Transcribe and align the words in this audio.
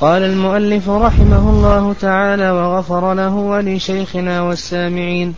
قال 0.00 0.22
المؤلف 0.22 0.88
رحمه 0.88 1.50
الله 1.50 1.92
تعالى 1.92 2.50
وغفر 2.50 3.14
له 3.14 3.34
ولشيخنا 3.34 4.42
والسامعين 4.42 5.34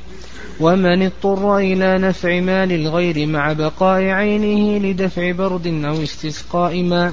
ومن 0.61 1.03
اضطر 1.03 1.59
إلى 1.59 1.99
نفع 1.99 2.41
مال 2.41 2.73
الغير 2.73 3.27
مع 3.27 3.53
بقاء 3.53 4.03
عينه 4.03 4.79
لدفع 4.87 5.33
برد 5.33 5.67
أو 5.67 6.03
استسقاء 6.03 6.83
ماء 6.83 7.13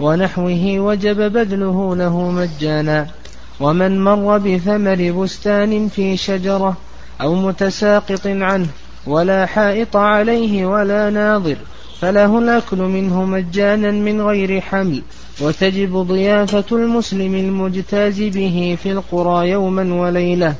ونحوه 0.00 0.78
وجب 0.78 1.32
بذله 1.32 1.96
له 1.96 2.30
مجانا 2.30 3.06
ومن 3.60 4.04
مر 4.04 4.38
بثمر 4.38 5.12
بستان 5.12 5.88
في 5.88 6.16
شجرة 6.16 6.76
أو 7.20 7.34
متساقط 7.34 8.26
عنه 8.26 8.68
ولا 9.06 9.46
حائط 9.46 9.96
عليه 9.96 10.66
ولا 10.66 11.10
ناظر 11.10 11.56
فله 12.00 12.38
الأكل 12.38 12.76
منه 12.76 13.24
مجانا 13.24 13.90
من 13.90 14.20
غير 14.20 14.60
حمل 14.60 15.02
وتجب 15.40 15.96
ضيافة 15.96 16.64
المسلم 16.72 17.34
المجتاز 17.34 18.22
به 18.22 18.78
في 18.82 18.92
القرى 18.92 19.50
يوما 19.50 19.94
وليلة. 19.94 20.54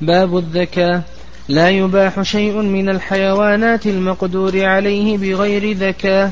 باب 0.00 0.38
الذكاء. 0.38 1.02
لا 1.48 1.70
يباح 1.70 2.22
شيء 2.22 2.52
من 2.52 2.88
الحيوانات 2.88 3.86
المقدور 3.86 4.64
عليه 4.64 5.18
بغير 5.18 5.76
ذكاء 5.76 6.30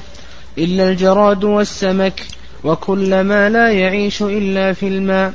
إلا 0.58 0.88
الجراد 0.88 1.44
والسمك 1.44 2.26
وكل 2.64 3.20
ما 3.20 3.48
لا 3.48 3.72
يعيش 3.72 4.22
إلا 4.22 4.72
في 4.72 4.88
الماء. 4.88 5.32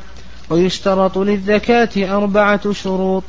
ويشترط 0.50 1.18
للذكاة 1.18 2.18
أربعة 2.18 2.72
شروط. 2.72 3.24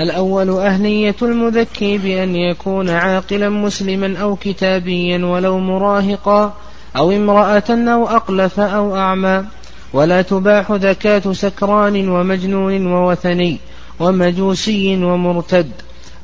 الأول 0.00 0.50
أهلية 0.50 1.16
المذكي 1.22 1.98
بأن 1.98 2.36
يكون 2.36 2.90
عاقلا 2.90 3.48
مسلما 3.48 4.18
أو 4.18 4.36
كتابيا 4.36 5.24
ولو 5.24 5.58
مراهقا 5.58 6.54
أو 6.96 7.10
امرأة 7.10 7.64
أو 7.70 8.08
أقلف 8.08 8.60
أو 8.60 8.96
أعمى. 8.96 9.44
ولا 9.92 10.22
تباح 10.22 10.72
ذكاة 10.72 11.32
سكران 11.32 12.08
ومجنون 12.08 12.86
ووثني 12.86 13.58
ومجوسي 14.00 15.04
ومرتد. 15.04 15.70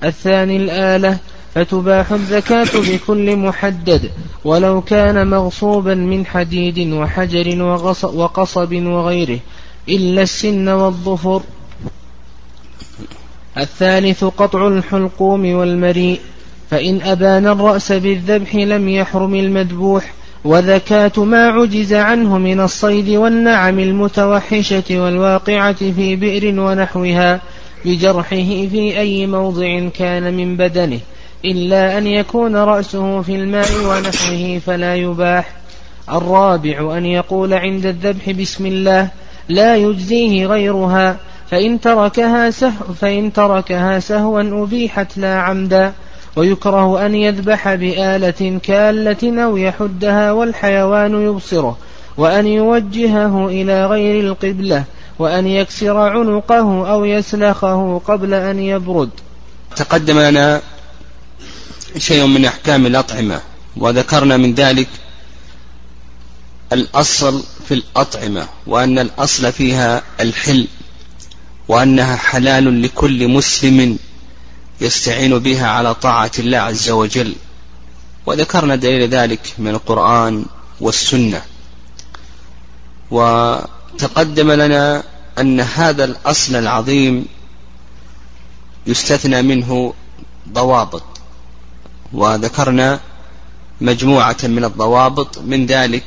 الثاني 0.04 0.56
الآلة 0.56 1.18
فتباح 1.54 2.12
الزكاة 2.12 2.68
بكل 2.74 3.36
محدد 3.36 4.10
ولو 4.44 4.80
كان 4.80 5.30
مغصوبا 5.30 5.94
من 5.94 6.26
حديد 6.26 6.92
وحجر 6.92 7.62
وقصب 8.02 8.72
وغيره 8.72 9.38
إلا 9.88 10.22
السن 10.22 10.68
والظفر. 10.68 11.42
الثالث 13.58 14.24
قطع 14.24 14.68
الحلقوم 14.68 15.54
والمريء 15.54 16.20
فإن 16.70 17.02
أبان 17.02 17.46
الرأس 17.46 17.92
بالذبح 17.92 18.54
لم 18.54 18.88
يحرم 18.88 19.34
المذبوح 19.34 20.12
وذكاة 20.44 21.24
ما 21.24 21.48
عجز 21.48 21.92
عنه 21.92 22.38
من 22.38 22.60
الصيد 22.60 23.08
والنعم 23.08 23.78
المتوحشة 23.78 24.84
والواقعة 24.90 25.92
في 25.92 26.16
بئر 26.16 26.60
ونحوها 26.60 27.40
بجرحه 27.84 28.66
في 28.70 28.98
أي 28.98 29.26
موضع 29.26 29.88
كان 29.88 30.34
من 30.34 30.56
بدنه 30.56 31.00
إلا 31.44 31.98
أن 31.98 32.06
يكون 32.06 32.56
رأسه 32.56 33.22
في 33.22 33.34
الماء 33.36 33.68
ونحوه 33.84 34.60
فلا 34.66 34.96
يباح. 34.96 35.50
الرابع 36.12 36.98
أن 36.98 37.06
يقول 37.06 37.54
عند 37.54 37.86
الذبح 37.86 38.30
بسم 38.30 38.66
الله 38.66 39.08
لا 39.48 39.76
يجزيه 39.76 40.46
غيرها 40.46 41.16
فإن 41.50 41.80
تركها 41.80 42.50
سهو 42.50 42.94
فإن 43.00 43.32
تركها 43.32 44.00
سهوا 44.00 44.62
أبيحت 44.64 45.18
لا 45.18 45.40
عمدا 45.40 45.92
ويكره 46.36 47.06
أن 47.06 47.14
يذبح 47.14 47.74
بآلة 47.74 48.60
كالة 48.62 49.44
أو 49.44 49.56
يحدها 49.56 50.32
والحيوان 50.32 51.26
يبصره 51.26 51.78
وأن 52.16 52.46
يوجهه 52.46 53.46
إلى 53.46 53.86
غير 53.86 54.20
القبلة 54.20 54.84
وأن 55.18 55.46
يكسر 55.46 55.96
عنقه 55.96 56.90
أو 56.92 57.04
يسلخه 57.04 57.98
قبل 57.98 58.34
أن 58.34 58.58
يبرد. 58.58 59.10
تقدم 59.76 60.18
لنا 60.18 60.60
شيء 61.98 62.26
من 62.26 62.44
أحكام 62.44 62.86
الأطعمة 62.86 63.40
وذكرنا 63.76 64.36
من 64.36 64.54
ذلك 64.54 64.88
الأصل 66.72 67.42
في 67.68 67.74
الأطعمة 67.74 68.46
وأن 68.66 68.98
الأصل 68.98 69.52
فيها 69.52 70.02
الحل. 70.20 70.66
وأنها 71.68 72.16
حلال 72.16 72.82
لكل 72.82 73.28
مسلم 73.28 73.98
يستعين 74.80 75.38
بها 75.38 75.66
على 75.66 75.94
طاعة 75.94 76.30
الله 76.38 76.58
عز 76.58 76.90
وجل. 76.90 77.34
وذكرنا 78.26 78.76
دليل 78.76 79.10
ذلك 79.10 79.54
من 79.58 79.68
القرآن 79.68 80.44
والسنة. 80.80 81.42
وتقدم 83.10 84.52
لنا 84.52 85.02
أن 85.38 85.60
هذا 85.60 86.04
الأصل 86.04 86.56
العظيم 86.56 87.26
يستثنى 88.86 89.42
منه 89.42 89.94
ضوابط. 90.52 91.02
وذكرنا 92.12 93.00
مجموعة 93.80 94.36
من 94.44 94.64
الضوابط 94.64 95.38
من 95.38 95.66
ذلك 95.66 96.04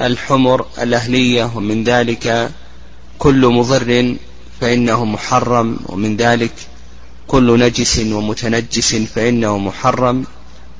الحمر 0.00 0.66
الأهلية 0.78 1.50
ومن 1.54 1.84
ذلك 1.84 2.50
كل 3.18 3.46
مضر 3.46 4.16
فإنه 4.60 5.04
محرم 5.04 5.78
ومن 5.86 6.16
ذلك 6.16 6.52
كل 7.26 7.60
نجس 7.60 7.98
ومتنجس 7.98 8.94
فإنه 8.94 9.58
محرم. 9.58 10.24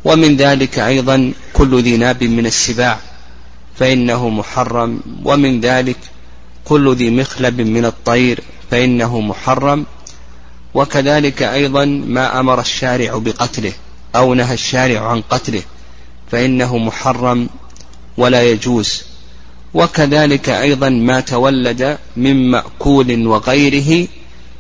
ومن 0.05 0.37
ذلك 0.37 0.79
أيضا 0.79 1.33
كل 1.53 1.83
ذي 1.83 1.97
ناب 1.97 2.25
من 2.25 2.47
السباع 2.47 2.99
فإنه 3.77 4.29
محرم. 4.29 5.01
ومن 5.25 5.61
ذلك 5.61 5.97
كل 6.65 6.95
ذي 6.95 7.11
مخلب 7.11 7.61
من 7.61 7.85
الطير 7.85 8.41
فإنه 8.71 9.21
محرم. 9.21 9.87
وكذلك 10.75 11.43
أيضا 11.43 11.85
ما 11.85 12.41
أمر 12.41 12.61
الشارع 12.61 13.19
بقتله 13.19 13.73
أو 14.17 14.35
نهى 14.35 14.55
الشارع 14.55 15.11
عن 15.11 15.21
قتله 15.21 15.63
فإنه 16.31 16.79
محرم 16.79 17.49
ولا 18.17 18.43
يجوز. 18.43 19.06
وكذلك 19.77 20.49
أيضا 20.49 20.89
ما 20.89 21.21
تولد 21.21 21.99
من 22.17 22.51
مأكول 22.51 23.27
وغيره 23.27 24.09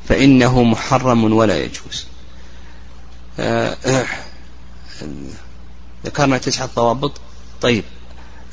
فإنه 0.08 0.62
محرم 0.62 1.32
ولا 1.32 1.58
يجوز. 1.58 2.06
آه، 3.38 3.76
آه، 3.86 4.06
ذكرنا 6.06 6.38
تسعة 6.38 6.70
ضوابط 6.76 7.12
طيب 7.60 7.84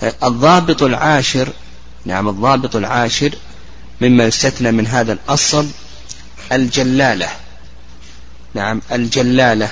آه، 0.03 0.13
الضابط 0.23 0.83
العاشر 0.83 1.49
نعم 2.05 2.29
الضابط 2.29 2.75
العاشر 2.75 3.35
مما 4.01 4.23
يستثنى 4.23 4.71
من 4.71 4.87
هذا 4.87 5.13
الأصل 5.13 5.67
الجلالة. 6.51 7.29
نعم 8.53 8.81
الجلالة. 8.91 9.69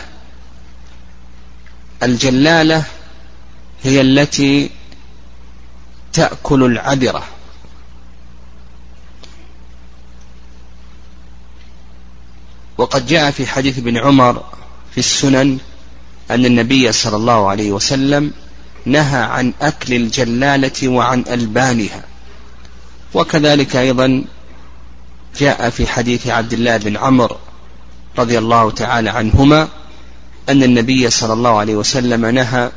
الجلالة 2.04 2.84
هي 3.84 4.02
التي 4.02 4.70
تأكل 6.14 6.64
العذرة. 6.64 7.24
وقد 12.78 13.08
جاء 13.08 13.32
في 13.32 13.48
حديث 13.48 13.78
ابن 13.78 13.98
عمر 13.98 14.44
في 14.92 14.98
السنن 14.98 15.58
أن 16.32 16.46
النبي 16.46 16.92
صلى 16.92 17.16
الله 17.16 17.50
عليه 17.50 17.72
وسلم 17.72 18.32
نهى 18.86 19.22
عن 19.22 19.54
أكل 19.62 19.94
الجلالة 19.94 20.88
وعن 20.88 21.24
ألبانها. 21.30 22.04
وكذلك 23.14 23.76
أيضا 23.76 24.24
جاء 25.40 25.70
في 25.70 25.88
حديث 25.88 26.28
عبد 26.28 26.54
الله 26.54 26.78
بن 26.78 26.98
عمرو 26.98 27.38
رضي 28.18 28.38
الله 28.38 28.72
تعالى 28.72 29.10
عنهما 29.10 29.68
أن 30.50 30.64
النبي 30.64 31.10
صلى 31.10 31.34
الله 31.34 31.58
عليه 31.58 31.76
وسلم 31.76 32.26
نهى 32.26 32.72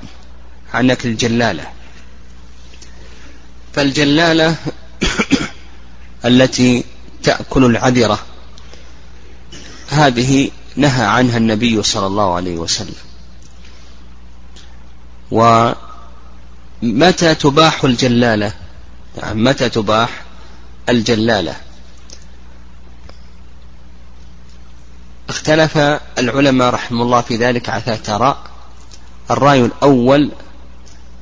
عن 0.75 0.91
أكل 0.91 1.09
الجلالة. 1.09 1.67
فالجلالة 3.75 4.57
التي 6.25 6.85
تأكل 7.23 7.65
العذرة 7.65 8.19
هذه 9.89 10.51
نهى 10.77 11.05
عنها 11.05 11.37
النبي 11.37 11.83
صلى 11.83 12.07
الله 12.07 12.35
عليه 12.35 12.57
وسلم. 12.57 12.95
ومتى 15.31 15.75
تباح 17.35 17.85
الجلالة؟ 17.85 18.53
يعني 19.17 19.43
متى 19.43 19.69
تباح 19.69 20.23
الجلالة؟ 20.89 21.57
اختلف 25.29 25.79
العلماء 26.19 26.75
رحمه 26.75 27.03
الله 27.03 27.21
في 27.21 27.37
ذلك 27.37 27.69
على 27.69 27.83
ثلاثة 27.83 28.37
الرأي 29.31 29.65
الأول 29.65 30.33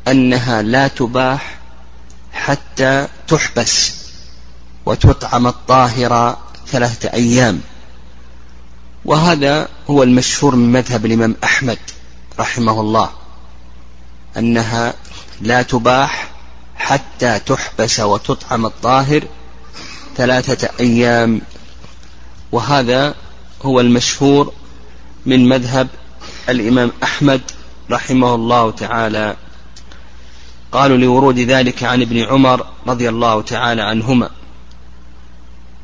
أنها 0.08 0.62
لا 0.62 0.88
تباح 0.88 1.61
حتى 2.42 3.08
تحبس 3.28 3.94
وتطعم 4.86 5.46
الطاهرة 5.46 6.38
ثلاثة 6.66 7.12
أيام. 7.12 7.60
وهذا 9.04 9.68
هو 9.90 10.02
المشهور 10.02 10.56
من 10.56 10.72
مذهب 10.72 11.06
الإمام 11.06 11.36
أحمد 11.44 11.78
رحمه 12.38 12.80
الله 12.80 13.10
أنها 14.36 14.94
لا 15.40 15.62
تباح 15.62 16.30
حتى 16.76 17.38
تحبس 17.38 18.00
وتطعم 18.00 18.66
الطاهر 18.66 19.24
ثلاثة 20.16 20.70
أيام. 20.80 21.40
وهذا 22.52 23.14
هو 23.62 23.80
المشهور 23.80 24.52
من 25.26 25.48
مذهب 25.48 25.88
الإمام 26.48 26.92
أحمد 27.02 27.40
رحمه 27.90 28.34
الله 28.34 28.70
تعالى. 28.70 29.36
قالوا 30.72 30.96
لورود 30.96 31.38
ذلك 31.38 31.82
عن 31.82 32.02
ابن 32.02 32.22
عمر 32.22 32.66
رضي 32.86 33.08
الله 33.08 33.42
تعالى 33.42 33.82
عنهما. 33.82 34.30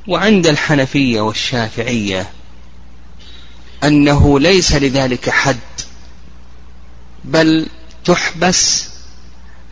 وعند 0.06 0.46
الحنفية 0.46 1.20
والشافعية 1.20 2.30
أنه 3.84 4.40
ليس 4.40 4.72
لذلك 4.74 5.30
حد 5.30 5.56
بل 7.24 7.66
تحبس 8.04 8.88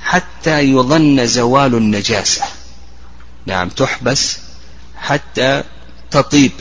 حتى 0.00 0.60
يظن 0.60 1.26
زوال 1.26 1.74
النجاسة. 1.74 2.44
نعم 3.46 3.68
تحبس 3.68 4.38
حتى 4.96 5.64
تطيب 6.10 6.52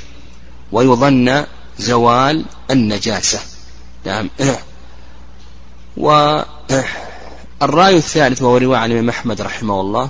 ويظن 0.71 1.45
زوال 1.79 2.45
النجاسة. 2.71 3.39
نعم. 4.05 4.29
والرأي 7.61 7.97
الثالث 7.97 8.41
وهو 8.41 8.57
رواية 8.57 8.79
عن 8.79 8.91
الإمام 8.91 9.09
أحمد 9.09 9.41
رحمه 9.41 9.81
الله 9.81 10.09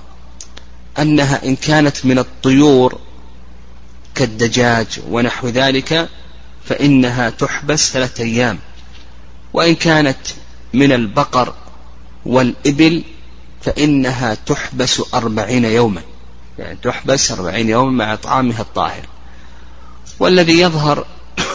أنها 1.00 1.46
إن 1.46 1.56
كانت 1.56 2.06
من 2.06 2.20
الطيور 2.20 3.00
كالدجاج 4.16 4.88
ونحو 5.10 5.48
ذلك 5.48 6.10
فإنها 6.66 7.30
تحبس 7.30 7.92
ثلاثة 7.92 8.24
أيام. 8.24 8.60
وإن 9.54 9.76
كانت 9.76 10.18
من 10.74 10.92
البقر 10.92 11.54
والإبل 12.26 13.04
فإنها 13.62 14.38
تحبس 14.46 15.02
أربعين 15.14 15.66
يوما. 15.66 16.02
يعني 16.60 16.78
تحبس 16.84 17.32
أربعين 17.32 17.70
يوما 17.70 18.06
مع 18.06 18.16
طعامها 18.16 18.62
الطاهر. 18.62 19.06
والذي 20.20 20.60
يظهر 20.60 21.06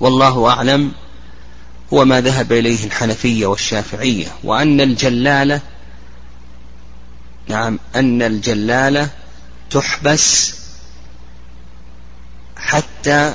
والله 0.00 0.50
أعلم 0.50 0.92
هو 1.92 2.04
ما 2.04 2.20
ذهب 2.20 2.52
إليه 2.52 2.84
الحنفية 2.84 3.46
والشافعية 3.46 4.26
وأن 4.44 4.80
الجلالة 4.80 5.60
نعم 7.48 7.78
أن 7.94 8.22
الجلالة 8.22 9.08
تحبس 9.70 10.54
حتى 12.56 13.34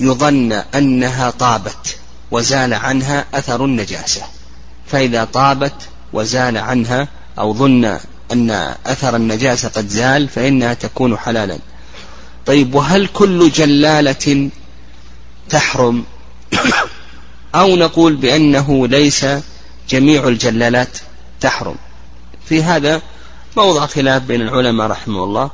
يظن 0.00 0.52
أنها 0.52 1.30
طابت 1.30 1.96
وزال 2.30 2.74
عنها 2.74 3.24
أثر 3.34 3.64
النجاسة. 3.64 4.22
فإذا 4.86 5.24
طابت 5.24 5.88
وزال 6.12 6.58
عنها 6.58 7.08
أو 7.38 7.54
ظن 7.54 7.98
أن 8.32 8.50
أثر 8.86 9.16
النجاسة 9.16 9.68
قد 9.68 9.88
زال 9.88 10.28
فإنها 10.28 10.74
تكون 10.74 11.18
حلالا. 11.18 11.58
طيب 12.46 12.74
وهل 12.74 13.06
كل 13.06 13.50
جلالة 13.50 14.50
تحرم؟ 15.48 16.04
أو 17.54 17.76
نقول 17.76 18.16
بأنه 18.16 18.88
ليس 18.88 19.26
جميع 19.88 20.28
الجلالات 20.28 20.98
تحرم. 21.40 21.76
في 22.48 22.62
هذا 22.62 23.02
موضع 23.56 23.86
خلاف 23.86 24.22
بين 24.22 24.42
العلماء 24.42 24.86
رحمه 24.86 25.24
الله. 25.24 25.50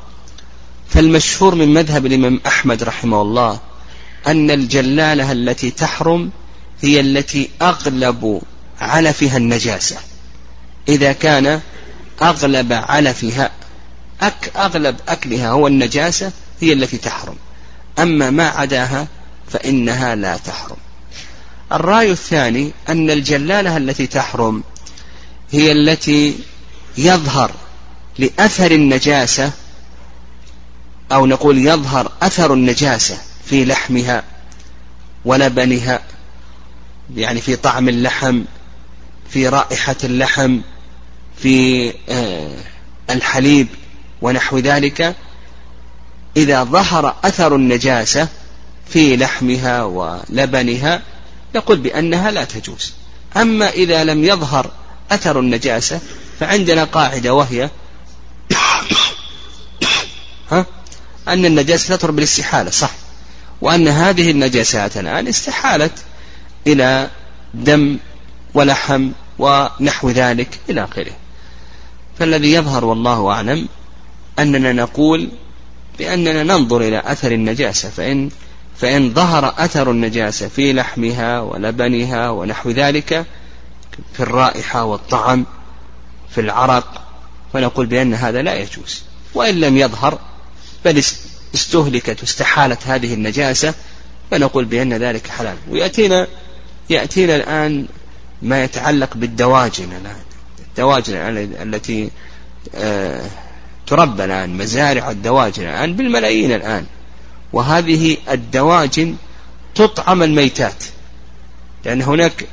فالمشهور 0.89 1.55
من 1.55 1.75
مذهب 1.75 2.07
الإمام 2.07 2.41
أحمد 2.47 2.83
رحمه 2.83 3.23
الله 3.23 3.61
أن 4.27 4.51
الجلالة 4.51 5.33
التي 5.33 5.71
تحرم 5.71 6.31
هي 6.83 7.01
التي 7.01 7.51
أغلب 7.63 8.43
علفها 8.81 9.37
النجاسة. 9.37 9.97
إذا 10.89 11.13
كان 11.13 11.61
أغلب 12.23 12.73
علفها 12.73 13.51
أك 14.21 14.53
أغلب 14.57 14.97
أكلها 15.09 15.51
هو 15.51 15.67
النجاسة 15.67 16.33
هي 16.61 16.73
التي 16.73 16.97
تحرم. 16.97 17.37
أما 17.99 18.31
ما 18.31 18.49
عداها 18.49 19.09
فإنها 19.49 20.15
لا 20.15 20.37
تحرم. 20.37 20.77
الرأي 21.73 22.11
الثاني 22.11 22.73
أن 22.89 23.11
الجلالة 23.11 23.77
التي 23.77 24.07
تحرم 24.07 24.63
هي 25.51 25.73
التي 25.73 26.39
يظهر 26.99 27.51
لأثر 28.19 28.71
النجاسة 28.71 29.53
أو 31.13 31.27
نقول 31.27 31.59
يظهر 31.59 32.13
أثر 32.23 32.55
النجاسة 32.55 33.19
في 33.45 33.65
لحمها 33.65 34.23
ولبنها 35.25 36.03
يعني 37.17 37.41
في 37.41 37.57
طعم 37.57 37.89
اللحم 37.89 38.43
في 39.31 39.49
رائحة 39.49 39.97
اللحم 40.05 40.61
في 41.37 41.93
آه، 42.09 42.57
الحليب 43.11 43.69
ونحو 44.23 44.59
ذلك. 44.59 45.17
إذا 46.37 46.65
ظهر 46.65 47.17
أثر 47.25 47.57
النجاسة 47.57 48.29
في 48.89 49.17
لحمها 49.17 49.83
ولبنها 49.83 51.03
نقول 51.55 51.79
بأنها 51.79 52.31
لا 52.31 52.45
تجوز. 52.45 52.93
أما 53.37 53.71
إذا 53.71 54.05
لم 54.05 54.25
يظهر 54.25 54.71
أثر 55.11 55.41
النجاسة 55.41 56.01
فعندنا 56.41 56.85
قاعدة 56.85 57.35
وهي 57.35 57.71
ها؟ 60.51 60.67
أن 61.29 61.45
النجاسة 61.45 61.97
تطهر 61.97 62.11
بالاستحالة 62.11 62.71
صح. 62.71 62.91
وأن 63.61 63.89
هذه 63.89 64.31
النجاسات 64.31 64.97
الآن 64.97 65.29
استحالت 65.29 65.93
إلى 66.67 67.11
دم 67.55 67.99
ولحم 68.55 69.11
ونحو 69.39 70.11
ذلك 70.11 70.59
إلى 70.71 70.85
آخره. 70.85 71.13
فالذي 72.19 72.53
يظهر 72.53 72.85
والله 72.85 73.31
أعلم 73.31 73.69
أننا 74.39 74.73
نقول 74.73 75.29
بأننا 75.99 76.43
ننظر 76.43 76.81
إلى 76.81 77.03
أثر 77.07 77.33
النجاسة 77.33 77.91
فإن 77.91 78.31
فإن 78.77 79.15
ظهر 79.15 79.55
أثر 79.59 79.91
النجاسة 79.91 80.49
في 80.49 80.73
لحمها 80.73 81.41
ولبنها 81.41 82.31
ونحو 82.31 82.71
ذلك 82.71 83.27
في 84.13 84.21
الرائحة 84.21 84.85
والطعم 84.85 85.47
في 86.31 86.41
العرق 86.41 87.03
فنقول 87.53 87.87
بأن 87.87 88.15
هذا 88.15 88.43
لا 88.43 88.55
يجوز. 88.55 89.03
وإن 89.35 89.61
لم 89.61 89.77
يظهر 89.77 90.19
بل 90.85 91.03
استهلكت 91.55 92.21
واستحالت 92.21 92.87
هذه 92.87 93.15
النجاسة 93.15 93.75
فنقول 94.31 94.65
بأن 94.65 94.93
ذلك 94.93 95.27
حلال. 95.27 95.57
ويأتينا 95.71 96.27
يأتينا 96.91 97.37
الآن 97.37 97.87
ما 98.43 98.65
يتعلق 98.65 99.11
بالدواجن 99.15 99.93
الآن. 99.93 100.23
الدواجن 100.69 101.15
التي 101.63 102.11
آه 102.75 103.31
تربى 103.87 104.25
الآن 104.25 104.57
مزارع 104.57 105.11
الدواجن 105.11 105.63
الآن 105.63 105.95
بالملايين 105.95 106.53
الآن. 106.53 106.87
وهذه 107.55 108.17
الدواجن 108.31 109.17
تطعم 109.75 110.23
الميتات. 110.23 110.85
لأن 111.85 112.03
هناك 112.03 112.47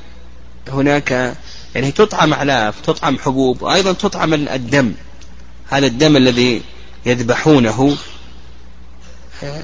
هناك 0.67 1.35
يعني 1.75 1.91
تطعم 1.91 2.33
أعلاف 2.33 2.81
تطعم 2.81 3.17
حبوب 3.17 3.61
وأيضا 3.61 3.93
تطعم 3.93 4.33
الدم. 4.33 4.93
هذا 5.69 5.87
الدم 5.87 6.17
الذي 6.17 6.61
يذبحونه 7.05 7.97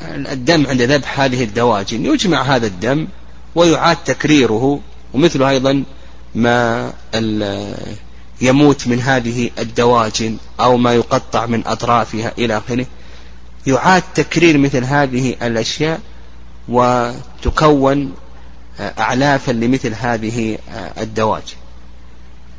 الدم 0.10 0.67
عند 0.67 0.82
ذبح 0.82 1.20
هذه 1.20 1.44
الدواجن 1.44 2.06
يجمع 2.06 2.41
هذا 2.41 2.67
الدم 2.67 3.08
ويعاد 3.56 3.98
تكريره 4.06 4.79
ومثل 5.13 5.44
أيضا 5.44 5.84
ما 6.36 6.94
يموت 8.41 8.88
من 8.88 9.01
هذه 9.01 9.50
الدواجن 9.60 10.38
أو 10.60 10.77
ما 10.77 10.94
يقطع 10.94 11.46
من 11.46 11.67
أطرافها 11.67 12.32
إلى 12.38 12.58
آخره. 12.58 12.86
يعاد 13.67 14.03
تكرير 14.15 14.57
مثل 14.57 14.83
هذه 14.83 15.36
الأشياء 15.41 16.00
وتكون 16.69 18.13
أعلافا 18.79 19.51
لمثل 19.51 19.93
هذه 19.93 20.57
الدواجن. 20.97 21.55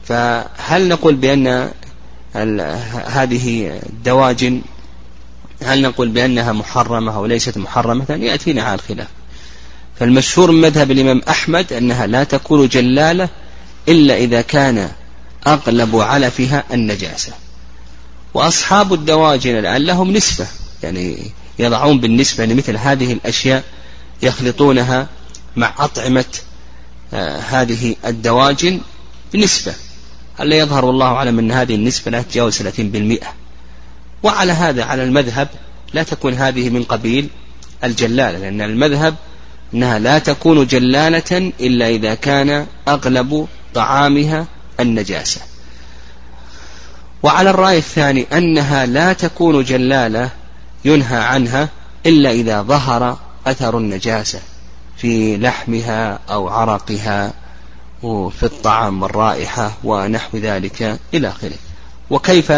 فهل 0.04 0.88
نقول 0.88 1.14
بأن 1.14 1.70
هذه 3.06 3.80
الدواجن 3.86 4.62
هل 5.62 5.82
نقول 5.82 6.08
بأنها 6.08 6.52
محرمة 6.52 7.14
أو 7.14 7.26
ليست 7.26 7.58
محرمة؟ 7.58 8.06
يأتينا 8.10 8.62
على 8.62 8.74
الخلاف. 8.74 9.08
فالمشهور 9.98 10.50
من 10.50 10.60
مذهب 10.60 10.90
الإمام 10.90 11.22
أحمد 11.28 11.72
أنها 11.72 12.06
لا 12.06 12.24
تكون 12.24 12.68
جلالة 12.68 13.28
إلا 13.88 14.16
إذا 14.16 14.40
كان 14.40 14.90
أغلب 15.46 15.96
علفها 15.96 16.64
النجاسة. 16.72 17.32
وأصحاب 18.34 18.92
الدواجن 18.92 19.58
الآن 19.58 19.82
لهم 19.82 20.12
نسبة. 20.12 20.46
يعني 20.82 21.30
يضعون 21.58 22.00
بالنسبة 22.00 22.44
لمثل 22.44 22.76
هذه 22.76 23.12
الأشياء 23.12 23.64
يخلطونها 24.22 25.08
مع 25.56 25.74
أطعمة 25.78 26.24
آه 27.14 27.38
هذه 27.38 27.96
الدواجن 28.06 28.80
بنسبة. 29.32 29.74
هل 30.38 30.52
يظهر 30.52 30.84
والله 30.84 31.06
أعلم 31.06 31.38
أن 31.38 31.52
هذه 31.52 31.74
النسبة 31.74 32.10
لا 32.10 32.22
تتجاوز 32.22 32.62
30% 32.62 33.24
وعلى 34.22 34.52
هذا 34.52 34.84
على 34.84 35.04
المذهب 35.04 35.48
لا 35.94 36.02
تكون 36.02 36.34
هذه 36.34 36.70
من 36.70 36.82
قبيل 36.82 37.28
الجلالة 37.84 38.38
لأن 38.38 38.60
المذهب 38.60 39.14
أنها 39.74 39.98
لا 39.98 40.18
تكون 40.18 40.66
جلالة 40.66 41.52
إلا 41.60 41.88
إذا 41.88 42.14
كان 42.14 42.66
أغلب 42.88 43.48
طعامها 43.74 44.46
النجاسة. 44.80 45.40
وعلى 47.22 47.50
الرأي 47.50 47.78
الثاني 47.78 48.26
أنها 48.32 48.86
لا 48.86 49.12
تكون 49.12 49.64
جلالة 49.64 50.30
ينهى 50.84 51.18
عنها 51.18 51.68
إلا 52.06 52.30
إذا 52.30 52.62
ظهر 52.62 53.18
أثر 53.46 53.78
النجاسة 53.78 54.40
في 54.96 55.36
لحمها 55.36 56.18
أو 56.30 56.48
عرقها 56.48 57.32
وفي 58.02 58.42
الطعام 58.42 59.02
والرائحة 59.02 59.72
ونحو 59.84 60.38
ذلك 60.38 60.98
إلى 61.14 61.28
آخره. 61.28 61.56
وكيف 62.10 62.52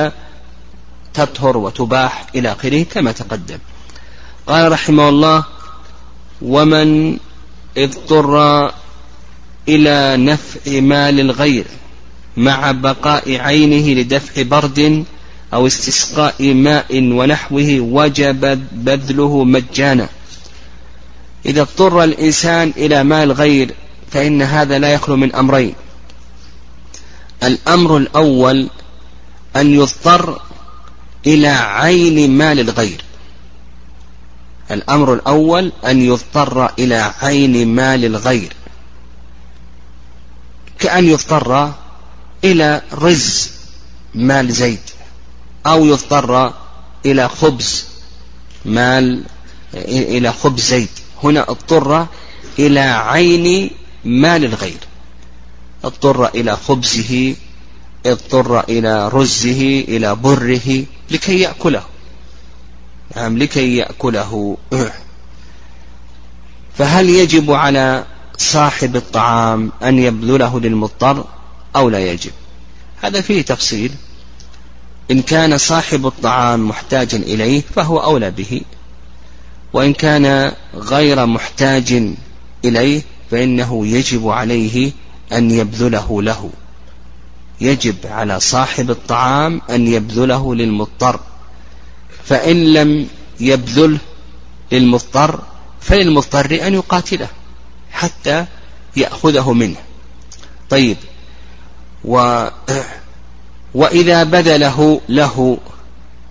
تطهر 1.14 1.56
وتباح 1.56 2.26
إلى 2.34 2.52
آخره؟ 2.52 2.82
كما 2.82 3.12
تقدم. 3.12 3.58
قال 4.46 4.72
رحمه 4.72 5.08
الله 5.08 5.44
ومن 6.42 7.18
اضطر 7.78 8.72
إلى 9.68 10.16
نفع 10.16 10.80
مال 10.80 11.20
الغير 11.20 11.64
مع 12.36 12.70
بقاء 12.70 13.36
عينه 13.36 14.00
لدفع 14.00 14.42
برد 14.42 15.04
أو 15.54 15.66
استسقاء 15.66 16.54
ماء 16.54 16.86
ونحوه 16.90 17.76
وجب 17.80 18.66
بذله 18.72 19.44
مجانا. 19.44 20.08
إذا 21.46 21.60
اضطر 21.60 22.04
الإنسان 22.04 22.72
إلى 22.76 23.04
مال 23.04 23.32
غير 23.32 23.74
فإن 24.10 24.42
هذا 24.42 24.78
لا 24.78 24.92
يخلو 24.92 25.16
من 25.16 25.34
أمرين. 25.34 25.74
الأمر 27.42 27.96
الأول 27.96 28.70
أن 29.56 29.74
يضطر 29.74 30.42
إلى 31.26 31.48
عين 31.48 32.30
مال 32.30 32.60
الغير. 32.60 33.04
الأمر 34.70 35.14
الأول 35.14 35.72
أن 35.86 36.02
يضطر 36.02 36.72
إلى 36.78 37.12
عين 37.22 37.68
مال 37.68 38.04
الغير. 38.04 38.52
كأن 40.78 41.04
يضطر 41.04 41.72
إلى 42.44 42.82
رز 42.94 43.50
مال 44.14 44.52
زيد. 44.52 44.80
أو 45.66 45.84
يضطر 45.84 46.52
إلى 47.06 47.28
خبز 47.28 47.84
مال 48.64 49.24
إلى 49.74 50.32
خبز 50.32 50.60
زيد 50.60 50.88
هنا 51.24 51.50
اضطر 51.50 52.06
إلى 52.58 52.80
عين 52.80 53.70
مال 54.04 54.44
الغير. 54.44 54.78
اضطر 55.84 56.28
إلى 56.28 56.56
خبزه 56.56 57.34
اضطر 58.06 58.60
إلى 58.60 59.08
رزه 59.08 59.84
إلى 59.88 60.14
بره 60.14 60.84
لكي 61.10 61.40
يأكله. 61.40 61.82
نعم 63.16 63.38
لكي 63.38 63.76
يأكله. 63.76 64.56
فهل 66.78 67.10
يجب 67.10 67.50
على 67.50 68.04
صاحب 68.38 68.96
الطعام 68.96 69.72
أن 69.82 69.98
يبذله 69.98 70.60
للمضطر 70.60 71.24
أو 71.76 71.88
لا 71.88 71.98
يجب؟ 72.12 72.32
هذا 73.02 73.20
فيه 73.20 73.42
تفصيل. 73.42 73.92
إن 75.10 75.22
كان 75.22 75.58
صاحب 75.58 76.06
الطعام 76.06 76.68
محتاجا 76.68 77.18
إليه 77.18 77.62
فهو 77.74 77.98
أولى 77.98 78.30
به. 78.30 78.60
وإن 79.72 79.92
كان 79.92 80.52
غير 80.74 81.26
محتاج 81.26 82.02
إليه 82.64 83.02
فإنه 83.30 83.86
يجب 83.86 84.28
عليه 84.28 84.92
أن 85.32 85.50
يبذله 85.50 86.22
له. 86.22 86.50
يجب 87.60 87.96
على 88.04 88.40
صاحب 88.40 88.90
الطعام 88.90 89.62
أن 89.70 89.86
يبذله 89.86 90.54
للمضطر. 90.54 91.20
فإن 92.24 92.72
لم 92.72 93.08
يبذله 93.40 93.98
للمضطر 94.72 95.40
فللمضطر 95.80 96.66
أن 96.66 96.74
يقاتله 96.74 97.28
حتى 97.92 98.46
يأخذه 98.96 99.52
منه. 99.52 99.76
طيب 100.70 100.96
و 102.04 102.46
وإذا 103.74 104.22
بذله 104.22 105.00
له 105.08 105.58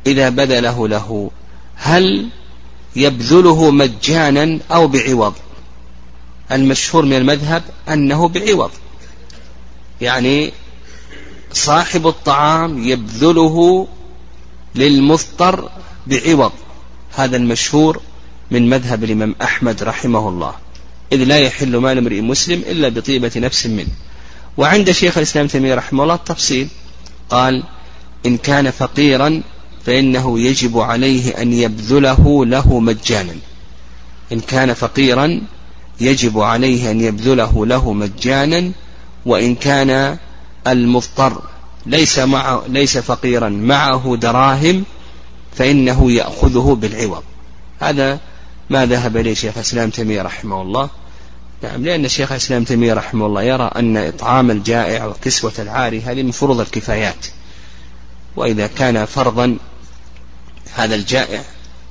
إذا 0.07 0.29
بذله 0.29 0.87
له 0.87 1.31
هل 1.75 2.29
يبذله 2.95 3.71
مجانا 3.71 4.59
أو 4.71 4.87
بعوض؟ 4.87 5.33
المشهور 6.51 7.05
من 7.05 7.13
المذهب 7.13 7.63
أنه 7.89 8.27
بعوض. 8.27 8.71
يعني 10.01 10.51
صاحب 11.53 12.07
الطعام 12.07 12.83
يبذله 12.87 13.87
للمضطر 14.75 15.69
بعوض. 16.07 16.51
هذا 17.15 17.37
المشهور 17.37 18.01
من 18.51 18.69
مذهب 18.69 19.03
الإمام 19.03 19.35
أحمد 19.41 19.83
رحمه 19.83 20.29
الله. 20.29 20.53
إذ 21.11 21.23
لا 21.23 21.37
يحل 21.37 21.77
مال 21.77 21.97
امرئ 21.97 22.21
مسلم 22.21 22.59
إلا 22.59 22.89
بطيبة 22.89 23.31
نفس 23.35 23.65
منه. 23.65 23.91
وعند 24.57 24.91
شيخ 24.91 25.17
الإسلام 25.17 25.47
تيمية 25.47 25.75
رحمه 25.75 26.03
الله 26.03 26.15
التفصيل. 26.15 26.67
قال 27.29 27.63
إن 28.25 28.37
كان 28.37 28.71
فقيرا 28.71 29.41
فإنه 29.85 30.39
يجب 30.39 30.79
عليه 30.79 31.41
أن 31.41 31.53
يبذله 31.53 32.45
له 32.45 32.79
مجانا. 32.79 33.35
إن 34.31 34.39
كان 34.39 34.73
فقيرا 34.73 35.41
يجب 36.01 36.39
عليه 36.39 36.91
أن 36.91 37.01
يبذله 37.01 37.65
له 37.65 37.93
مجانا 37.93 38.71
وإن 39.25 39.55
كان 39.55 40.17
المضطر 40.67 41.41
ليس 41.85 42.19
مع 42.19 42.61
ليس 42.67 42.97
فقيرا 42.97 43.49
معه 43.49 44.15
دراهم 44.21 44.83
فإنه 45.55 46.11
يأخذه 46.11 46.77
بالعوض. 46.81 47.23
هذا 47.79 48.19
ما 48.69 48.85
ذهب 48.85 49.17
إليه 49.17 49.33
شيخ 49.33 49.53
الإسلام 49.55 49.89
تيمية 49.89 50.21
رحمه 50.21 50.61
الله. 50.61 50.89
نعم 51.63 51.85
لأن 51.85 52.05
الشيخ 52.05 52.31
الإسلام 52.31 52.63
تيمية 52.63 52.93
رحمه 52.93 53.25
الله 53.25 53.43
يرى 53.43 53.71
أن 53.75 53.97
إطعام 53.97 54.51
الجائع 54.51 55.05
وكسوة 55.05 55.53
العاري 55.59 56.01
هذه 56.01 56.23
من 56.23 56.31
فروض 56.31 56.59
الكفايات. 56.59 57.25
وإذا 58.35 58.67
كان 58.67 59.05
فرضا 59.05 59.57
هذا 60.73 60.95
الجائع 60.95 61.43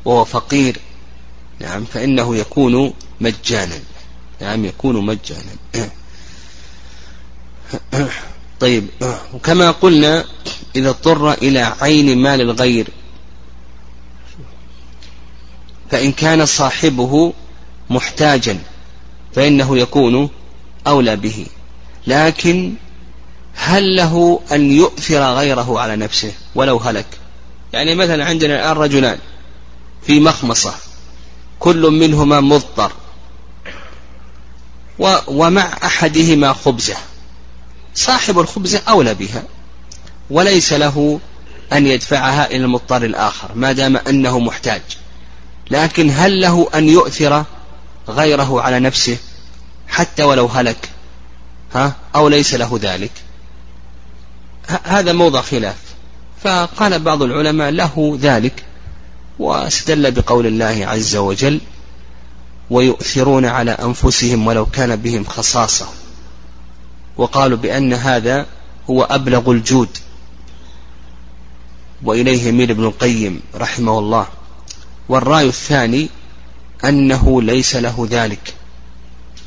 وهو 0.05 0.25
فقير 0.25 0.79
نعم 1.61 1.85
فإنه 1.85 2.37
يكون 2.37 2.93
مجانا. 3.21 3.79
نعم 4.41 4.65
يكون 4.65 5.07
مجانا. 5.07 5.91
طيب 8.61 8.87
وكما 9.35 9.71
قلنا 9.71 10.25
إذا 10.77 10.89
اضطر 10.89 11.33
إلى 11.33 11.61
عين 11.81 12.19
مال 12.19 12.41
الغير 12.41 12.89
فإن 15.91 16.13
كان 16.13 16.47
صاحبه 16.47 17.33
محتاجا 17.91 18.59
فإنه 19.35 19.79
يكون 19.79 20.31
أولى 20.87 21.17
به. 21.17 21.47
لكن 22.07 22.75
هل 23.55 23.97
له 23.97 24.41
أن 24.53 24.71
يؤثر 24.71 25.35
غيره 25.35 25.81
على 25.81 25.97
نفسه 25.97 26.33
ولو 26.55 26.77
هلك؟ 26.77 27.07
يعني 27.73 27.95
مثلا 27.95 28.25
عندنا 28.25 28.55
الآن 28.55 28.77
رجلان 28.77 29.19
في 30.03 30.21
مخمصة 30.21 30.75
كل 31.59 31.91
منهما 31.91 32.41
مضطر 32.41 32.93
ومع 35.29 35.77
أحدهما 35.85 36.53
خبزة. 36.53 36.97
صاحب 37.95 38.39
الخبزة 38.39 38.83
أولى 38.89 39.15
بها 39.15 39.43
وليس 40.31 40.73
له 40.73 41.21
أن 41.73 41.87
يدفعها 41.87 42.47
إلى 42.47 42.57
المضطر 42.65 43.05
الآخر 43.05 43.49
ما 43.55 43.73
دام 43.73 43.97
أنه 43.97 44.39
محتاج. 44.39 44.83
لكن 45.71 46.11
هل 46.11 46.41
له 46.41 46.69
أن 46.75 46.89
يؤثر 46.89 47.45
غيره 48.09 48.61
على 48.61 48.81
نفسه 48.81 49.17
حتى 49.89 50.23
ولو 50.23 50.47
هلك 50.47 50.91
ها؟ 51.75 51.97
أو 52.15 52.29
ليس 52.29 52.55
له 52.55 52.79
ذلك. 52.83 53.11
هذا 54.85 55.13
موضع 55.13 55.41
خلاف. 55.41 55.77
فقال 56.43 56.99
بعض 56.99 57.23
العلماء 57.23 57.71
له 57.71 58.19
ذلك 58.21 58.65
واستدل 59.39 60.11
بقول 60.11 60.47
الله 60.47 60.87
عز 60.87 61.17
وجل 61.17 61.61
ويؤثرون 62.71 63.45
على 63.45 63.71
أنفسهم 63.71 64.47
ولو 64.47 64.67
كان 64.67 64.97
بهم 64.97 65.25
خصاصة 65.25 65.89
وقالوا 67.17 67.59
بأن 67.59 67.93
هذا 67.93 68.47
هو 68.91 69.03
أبلغ 69.03 69.51
الجود. 69.51 69.89
وإليه 72.03 72.49
يميل 72.49 72.71
ابن 72.71 72.85
القيم 72.85 73.41
رحمه 73.55 73.99
الله. 73.99 74.27
والرأي 75.09 75.49
الثاني 75.49 76.09
أنه 76.85 77.43
ليس 77.43 77.77
له 77.77 78.09
ذلك 78.11 78.55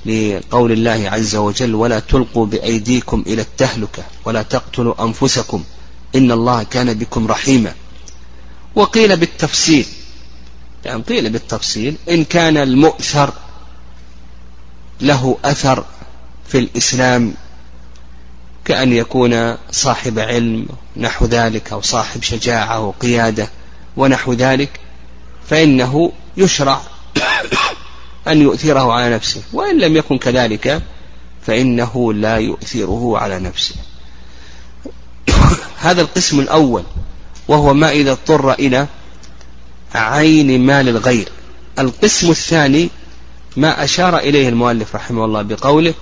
لقول 0.05 0.71
الله 0.71 1.09
عز 1.09 1.35
وجل 1.35 1.75
ولا 1.75 1.99
تلقوا 1.99 2.45
بأيديكم 2.45 3.23
إلى 3.27 3.41
التهلكة 3.41 4.03
ولا 4.25 4.41
تقتلوا 4.41 5.03
أنفسكم 5.03 5.63
إن 6.15 6.31
الله 6.31 6.63
كان 6.63 6.93
بكم 6.93 7.27
رحيما. 7.27 7.73
وقيل 8.75 9.17
بالتفصيل 9.17 9.85
يعني 10.85 11.01
قيل 11.01 11.29
بالتفصيل 11.29 11.95
إن 12.09 12.23
كان 12.23 12.57
المؤثر 12.57 13.33
له 15.01 15.37
أثر 15.45 15.85
في 16.47 16.57
الإسلام 16.57 17.33
كأن 18.65 18.93
يكون 18.93 19.57
صاحب 19.71 20.19
علم 20.19 20.67
نحو 20.97 21.25
ذلك 21.25 21.71
أو 21.71 21.81
صاحب 21.81 22.23
شجاعة 22.23 22.79
وقيادة 22.79 23.49
ونحو 23.97 24.33
ذلك 24.33 24.79
فإنه 25.49 26.11
يشرع 26.37 26.81
أن 28.27 28.41
يؤثره 28.41 28.93
على 28.93 29.15
نفسه 29.15 29.41
وإن 29.53 29.77
لم 29.79 29.97
يكن 29.97 30.17
كذلك 30.17 30.81
فإنه 31.41 32.13
لا 32.13 32.37
يؤثره 32.37 33.17
على 33.17 33.39
نفسه. 33.39 33.75
هذا 35.85 36.01
القسم 36.01 36.39
الأول 36.39 36.83
وهو 37.47 37.73
ما 37.73 37.89
إذا 37.89 38.11
اضطر 38.11 38.53
إلى 38.53 38.87
عين 39.95 40.65
مال 40.65 40.89
الغير. 40.89 41.29
القسم 41.79 42.29
الثاني 42.29 42.89
ما 43.57 43.83
أشار 43.83 44.17
إليه 44.17 44.49
المؤلف 44.49 44.95
رحمه 44.95 45.25
الله 45.25 45.41
بقوله 45.41 45.93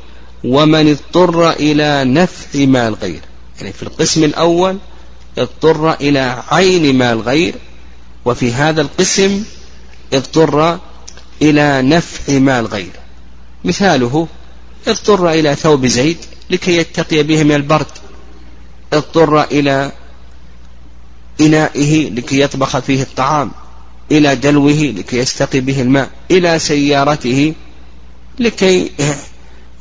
ومن 0.43 0.89
اضطر 0.91 1.51
إلى 1.51 2.03
نفع 2.05 2.59
مال 2.59 2.95
غير. 2.95 3.21
يعني 3.59 3.73
في 3.73 3.83
القسم 3.83 4.23
الأول 4.23 4.77
اضطر 5.37 5.93
إلى 5.93 6.43
عين 6.51 6.97
مال 6.97 7.21
غير 7.21 7.55
وفي 8.25 8.53
هذا 8.53 8.81
القسم 8.81 9.43
اضطر 10.13 10.79
إلى 11.41 11.81
نفع 11.81 12.33
مال 12.39 12.65
غير 12.67 12.91
مثاله 13.65 14.27
اضطر 14.87 15.29
إلى 15.29 15.55
ثوب 15.55 15.85
زيد 15.85 16.17
لكي 16.49 16.77
يتقي 16.77 17.23
به 17.23 17.43
من 17.43 17.55
البرد. 17.55 17.87
اضطر 18.93 19.43
إلى 19.43 19.91
إنائه 21.41 22.09
لكي 22.09 22.41
يطبخ 22.41 22.79
فيه 22.79 23.01
الطعام. 23.01 23.51
إلى 24.11 24.35
دلوه 24.35 24.93
لكي 24.97 25.17
يستقي 25.17 25.59
به 25.59 25.81
الماء. 25.81 26.09
إلى 26.31 26.59
سيارته 26.59 27.53
لكي 28.39 28.91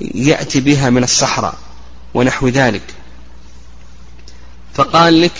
يأتي 0.00 0.60
بها 0.60 0.90
من 0.90 1.04
الصحراء 1.04 1.54
ونحو 2.14 2.48
ذلك. 2.48 2.82
فقال 4.74 5.20
لك 5.20 5.32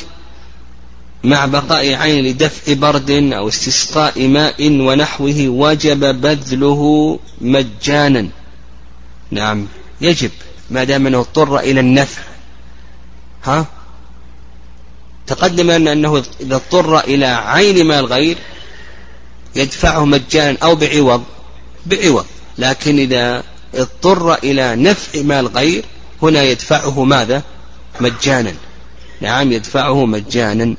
مع 1.25 1.47
بقاء 1.47 1.95
عين 1.95 2.25
لدفع 2.25 2.73
برد 2.73 3.11
أو 3.11 3.49
استسقاء 3.49 4.29
ماء 4.29 4.81
ونحوه 4.81 5.49
وجب 5.49 6.21
بذله 6.21 7.19
مجانا. 7.41 8.29
نعم 9.31 9.67
يجب 10.01 10.31
ما 10.71 10.85
دام 10.85 11.07
أنه 11.07 11.19
اضطر 11.19 11.59
إلى 11.59 11.81
النفع. 11.81 12.23
ها؟ 13.45 13.67
تقدم 15.27 15.71
أن 15.71 15.89
أنه 15.89 16.23
إذا 16.41 16.57
اضطر 16.57 17.01
إلى 17.01 17.27
عين 17.27 17.87
مال 17.87 18.07
غير 18.07 18.37
يدفعه 19.57 20.05
مجانا 20.05 20.59
أو 20.63 20.75
بعوض 20.75 21.25
بعوض. 21.87 22.27
لكن 22.59 22.99
إذا 22.99 23.43
اضطر 23.75 24.35
إلى 24.35 24.77
نفع 24.77 25.23
مال 25.23 25.47
غير 25.47 25.85
هنا 26.23 26.43
يدفعه 26.43 27.05
ماذا؟ 27.05 27.43
مجانا. 28.01 28.55
نعم 29.21 29.53
يدفعه 29.53 30.07
مجانا. 30.07 30.77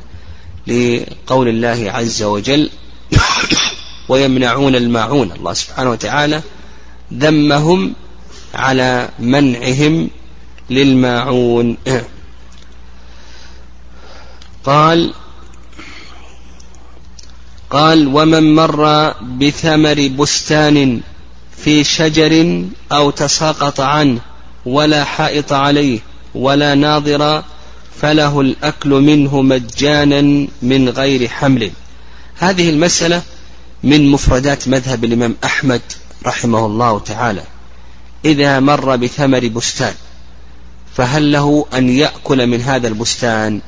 لقول 0.69 1.47
الله 1.47 1.91
عز 1.91 2.23
وجل 2.23 2.69
ويمنعون 4.09 4.75
الماعون. 4.75 5.31
الله 5.31 5.53
سبحانه 5.53 5.89
وتعالى 5.89 6.41
ذمهم 7.13 7.93
على 8.53 9.09
منعهم 9.19 10.09
للماعون. 10.69 11.77
قال 14.63 15.13
قال 17.69 18.07
ومن 18.07 18.55
مر 18.55 19.13
بثمر 19.21 20.07
بستان 20.07 21.01
في 21.57 21.83
شجر 21.83 22.63
أو 22.91 23.09
تساقط 23.09 23.79
عنه 23.79 24.19
ولا 24.65 25.03
حائط 25.03 25.53
عليه 25.53 25.99
ولا 26.35 26.75
ناظر 26.75 27.43
فله 28.01 28.41
الأكل 28.41 28.89
منه 28.89 29.41
مجانا 29.41 30.47
من 30.61 30.89
غير 30.89 31.27
حمل. 31.27 31.71
هذه 32.37 32.69
المسألة 32.69 33.21
من 33.83 34.11
مفردات 34.11 34.67
مذهب 34.67 35.03
الإمام 35.03 35.35
أحمد 35.43 35.81
رحمه 36.25 36.65
الله 36.65 36.99
تعالى. 36.99 37.43
إذا 38.25 38.59
مر 38.59 38.95
بثمر 38.95 39.47
بستان 39.47 39.93
فهل 40.95 41.31
له 41.31 41.65
أن 41.73 41.89
يأكل 41.89 42.47
من 42.47 42.61
هذا 42.61 42.87
البستان 42.87 43.61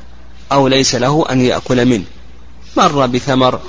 أو 0.51 0.68
ليس 0.68 0.96
له 0.96 1.25
أن 1.32 1.42
يأكل 1.42 1.86
منه؟ 1.86 2.06
مر 2.78 3.06
بثمر 3.06 3.60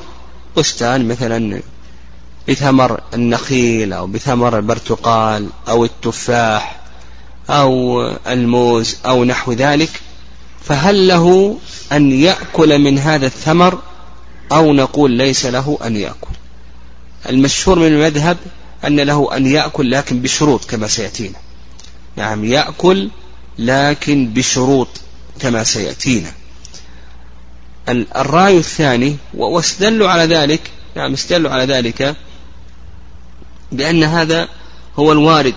بستان 0.57 1.09
مثلا 1.09 1.63
بثمر 2.49 3.01
النخيل 3.15 3.93
أو 3.93 4.07
بثمر 4.07 4.59
البرتقال 4.59 5.49
أو 5.69 5.85
التفاح 5.85 6.81
أو 7.51 8.03
الموز 8.27 8.97
أو 9.07 9.25
نحو 9.25 9.53
ذلك 9.53 9.91
فهل 10.65 11.09
له 11.09 11.59
أن 11.93 12.13
يأكل 12.13 12.79
من 12.79 12.99
هذا 12.99 13.27
الثمر 13.27 13.79
أو 14.53 14.73
نقول 14.73 15.11
ليس 15.11 15.47
له 15.47 15.79
أن 15.85 15.97
يأكل؟ 15.97 16.31
المشهور 17.29 17.79
من 17.79 17.87
المذهب 17.87 18.37
أن 18.85 19.01
له 19.01 19.37
أن 19.37 19.47
يأكل 19.47 19.91
لكن 19.91 20.23
بشروط 20.23 20.65
كما 20.65 20.87
سيأتينا. 20.87 21.39
نعم 22.17 22.45
يأكل 22.45 23.11
لكن 23.59 24.29
بشروط 24.35 24.89
كما 25.41 25.65
سيأتينا. 25.65 26.33
الرأي 27.89 28.59
الثاني 28.59 29.17
واستدلوا 29.35 30.09
على 30.09 30.35
ذلك 30.35 30.61
نعم 30.97 31.13
استدلوا 31.13 31.51
على 31.51 31.65
ذلك 31.75 32.17
بأن 33.73 34.05
هذا 34.05 34.49
هو 34.99 35.13
الوارد 35.13 35.55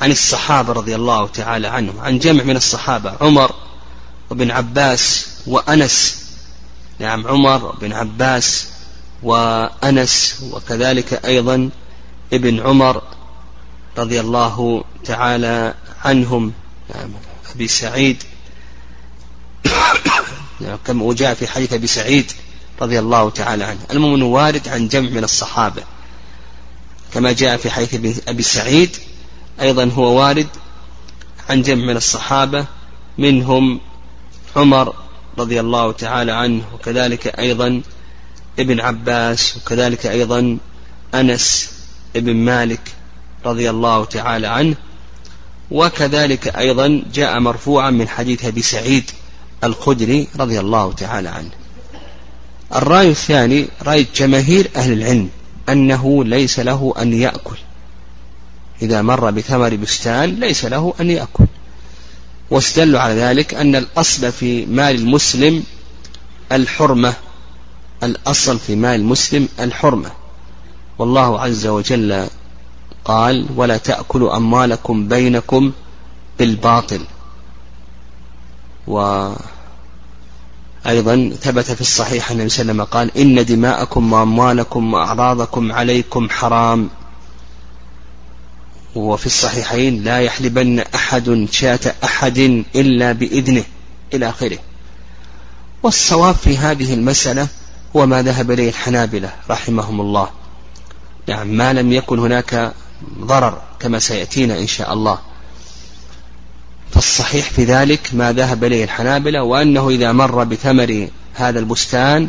عن 0.00 0.10
الصحابة 0.10 0.72
رضي 0.72 0.94
الله 0.94 1.26
تعالى 1.26 1.68
عنهم 1.68 2.00
عن 2.00 2.18
جمع 2.18 2.44
من 2.44 2.56
الصحابة 2.56 3.14
عمر 3.20 3.54
وابن 4.30 4.50
عباس 4.50 5.26
وأنس. 5.46 6.20
نعم 6.98 7.26
عمر 7.26 7.76
بن 7.80 7.92
عباس 7.92 8.66
وأنس 9.22 10.42
وكذلك 10.52 11.24
أيضا 11.24 11.70
ابن 12.32 12.60
عمر 12.60 13.02
رضي 13.98 14.20
الله 14.20 14.84
تعالى 15.04 15.74
عنهم. 16.04 16.52
نعم 16.94 17.10
أبي 17.54 17.68
سعيد. 17.68 18.22
نعم 20.60 20.78
كما 20.86 21.04
وجاء 21.04 21.34
في 21.34 21.46
حديث 21.46 21.72
أبي 21.72 21.86
سعيد 21.86 22.32
رضي 22.82 22.98
الله 22.98 23.30
تعالى 23.30 23.64
عنه. 23.64 23.80
المؤمن 23.90 24.22
وارد 24.22 24.68
عن 24.68 24.88
جمع 24.88 25.10
من 25.10 25.24
الصحابة. 25.24 25.82
كما 27.14 27.32
جاء 27.32 27.56
في 27.56 27.70
حديث 27.70 28.28
أبي 28.28 28.42
سعيد 28.42 28.96
أيضا 29.60 29.84
هو 29.84 30.20
وارد 30.20 30.46
عن 31.50 31.62
جمع 31.62 31.84
من 31.84 31.96
الصحابة 31.96 32.66
منهم 33.18 33.80
عمر 34.56 34.94
رضي 35.38 35.60
الله 35.60 35.92
تعالى 35.92 36.32
عنه 36.32 36.62
وكذلك 36.74 37.26
أيضا 37.38 37.82
ابن 38.58 38.80
عباس 38.80 39.56
وكذلك 39.56 40.06
أيضا 40.06 40.58
أنس 41.14 41.72
ابن 42.16 42.36
مالك 42.36 42.80
رضي 43.46 43.70
الله 43.70 44.04
تعالى 44.04 44.46
عنه. 44.46 44.74
وكذلك 45.70 46.48
أيضا 46.56 47.02
جاء 47.14 47.40
مرفوعا 47.40 47.90
من 47.90 48.08
حديث 48.08 48.44
أبي 48.44 48.62
سعيد 48.62 49.10
الخدري 49.64 50.28
رضي 50.36 50.60
الله 50.60 50.92
تعالى 50.92 51.28
عنه. 51.28 51.50
الرأي 52.74 53.10
الثاني 53.10 53.68
رأي 53.82 54.06
جماهير 54.16 54.70
أهل 54.76 54.92
العلم 54.92 55.28
أنه 55.68 56.24
ليس 56.24 56.60
له 56.60 56.94
أن 56.98 57.12
يأكل. 57.12 57.56
إذا 58.82 59.02
مر 59.02 59.30
بثمر 59.30 59.74
بستان 59.74 60.30
ليس 60.30 60.64
له 60.64 60.94
أن 61.00 61.10
يأكل. 61.10 61.46
واستدلوا 62.50 63.00
على 63.00 63.14
ذلك 63.14 63.54
أن 63.54 63.76
الأصل 63.76 64.32
في 64.32 64.66
مال 64.66 64.94
المسلم 64.94 65.62
الحرمة 66.52 67.14
الأصل 68.02 68.58
في 68.58 68.76
مال 68.76 69.00
المسلم 69.00 69.48
الحرمة. 69.60 70.10
والله 70.98 71.40
عز 71.40 71.66
وجل 71.66 72.26
قال 73.04 73.46
ولا 73.56 73.76
تأكلوا 73.76 74.36
أموالكم 74.36 75.08
بينكم 75.08 75.72
بالباطل. 76.38 77.04
وأيضا 78.86 79.36
ثبت 81.40 81.70
في 81.70 81.80
الصحيح 81.80 82.30
أن 82.30 82.36
النبي 82.36 82.48
صلى 82.48 82.62
الله 82.62 82.72
عليه 82.72 82.82
وسلم 82.82 82.84
قال 82.84 83.18
إن 83.18 83.44
دماءكم 83.44 84.12
وأموالكم 84.12 84.94
وأعراضكم 84.94 85.72
عليكم 85.72 86.30
حرام. 86.30 86.90
وفي 88.94 89.26
الصحيحين 89.26 90.04
لا 90.04 90.20
يحلبن 90.20 90.78
أحد 90.94 91.48
شاة 91.50 91.94
أحد 92.04 92.38
إلا 92.76 93.12
بإذنه 93.12 93.64
إلى 94.14 94.28
آخره. 94.28 94.58
والصواب 95.82 96.34
في 96.34 96.58
هذه 96.58 96.94
المسألة 96.94 97.48
هو 97.96 98.06
ما 98.06 98.22
ذهب 98.22 98.50
إليه 98.50 98.68
الحنابلة 98.68 99.32
رحمهم 99.50 100.00
الله. 100.00 100.30
نعم 101.28 101.48
ما 101.48 101.72
لم 101.72 101.92
يكن 101.92 102.18
هناك 102.18 102.72
ضرر 103.18 103.62
كما 103.80 103.98
سيأتينا 103.98 104.58
إن 104.58 104.66
شاء 104.66 104.92
الله. 104.92 105.18
فالصحيح 106.90 107.50
في 107.50 107.64
ذلك 107.64 108.10
ما 108.12 108.32
ذهب 108.32 108.64
إليه 108.64 108.84
الحنابلة 108.84 109.42
وأنه 109.42 109.88
إذا 109.88 110.12
مر 110.12 110.44
بثمر 110.44 111.08
هذا 111.34 111.58
البستان 111.58 112.28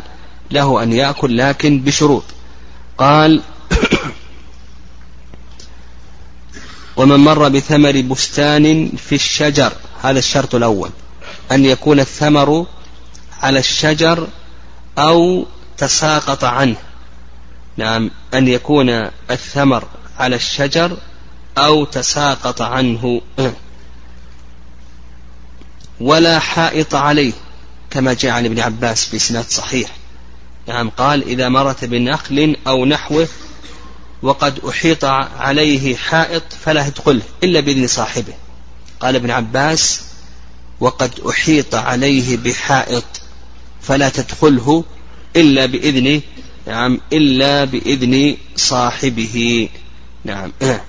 له 0.50 0.82
أن 0.82 0.92
يأكل 0.92 1.38
لكن 1.38 1.80
بشروط. 1.80 2.24
قال 2.98 3.42
ومن 6.96 7.16
مر 7.16 7.48
بثمر 7.48 8.00
بستان 8.00 8.92
في 8.96 9.14
الشجر 9.14 9.72
هذا 10.02 10.18
الشرط 10.18 10.54
الأول. 10.54 10.90
أن 11.52 11.64
يكون 11.64 12.00
الثمر 12.00 12.66
على 13.42 13.58
الشجر 13.58 14.28
أو 14.98 15.46
تساقط 15.78 16.44
عنه. 16.44 16.76
نعم 17.76 18.10
أن 18.34 18.48
يكون 18.48 18.90
الثمر 19.30 19.84
على 20.18 20.36
الشجر 20.36 20.96
أو 21.58 21.84
تساقط 21.84 22.62
عنه. 22.62 23.20
ولا 26.00 26.38
حائط 26.38 26.94
عليه 26.94 27.32
كما 27.90 28.14
جاء 28.14 28.32
عن 28.32 28.44
ابن 28.44 28.60
عباس 28.60 29.04
في 29.04 29.18
سناد 29.18 29.44
صحيح. 29.44 29.90
نعم 30.68 30.90
قال 30.90 31.22
إذا 31.22 31.48
مرت 31.48 31.84
بنخل 31.84 32.56
أو 32.66 32.84
نحوه 32.84 33.28
وقد 34.22 34.64
أحيط 34.68 35.04
عليه 35.04 35.96
حائط 35.96 36.42
فلا 36.64 36.88
تدخله 36.88 37.22
إلا 37.44 37.60
بإذن 37.60 37.86
صاحبه. 37.86 38.34
قال 39.00 39.16
ابن 39.16 39.30
عباس 39.30 40.02
وقد 40.80 41.20
أحيط 41.30 41.74
عليه 41.74 42.36
بحائط 42.36 43.04
فلا 43.82 44.08
تدخله 44.08 44.84
إلا 45.36 45.66
بإذن 45.66 46.20
نعم 46.66 47.00
إلا 47.12 47.64
بإذن 47.64 48.36
صاحبه. 48.56 49.68
نعم. 50.24 50.52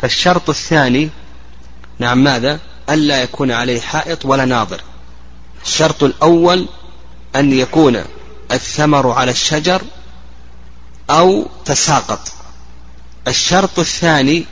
فالشرط 0.00 0.48
الثاني 0.48 1.10
نعم 1.98 2.24
ماذا؟ 2.24 2.60
ألا 2.90 3.22
يكون 3.22 3.50
عليه 3.50 3.80
حائط 3.80 4.24
ولا 4.24 4.44
ناظر. 4.44 4.80
الشرط 5.64 6.02
الأول 6.02 6.66
أن 7.36 7.52
يكون 7.52 8.04
الثمر 8.52 9.10
على 9.10 9.30
الشجر 9.30 9.82
أو 11.10 11.46
تساقط. 11.64 12.32
الشرط 13.28 13.78
الثاني 13.78 14.44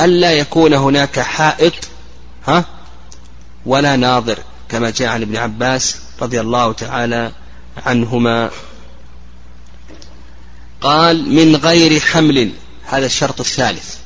ألا 0.00 0.32
يكون 0.32 0.74
هناك 0.74 1.20
حائط 1.20 1.74
ها 2.46 2.64
ولا 3.66 3.96
ناظر 3.96 4.38
كما 4.68 4.90
جاء 4.90 5.08
عن 5.08 5.22
ابن 5.22 5.36
عباس 5.36 5.96
رضي 6.22 6.40
الله 6.40 6.72
تعالى 6.72 7.32
عنهما. 7.86 8.50
قال 10.80 11.34
من 11.34 11.56
غير 11.56 12.00
حمل. 12.00 12.52
هذا 12.86 13.06
الشرط 13.06 13.40
الثالث. 13.40 13.96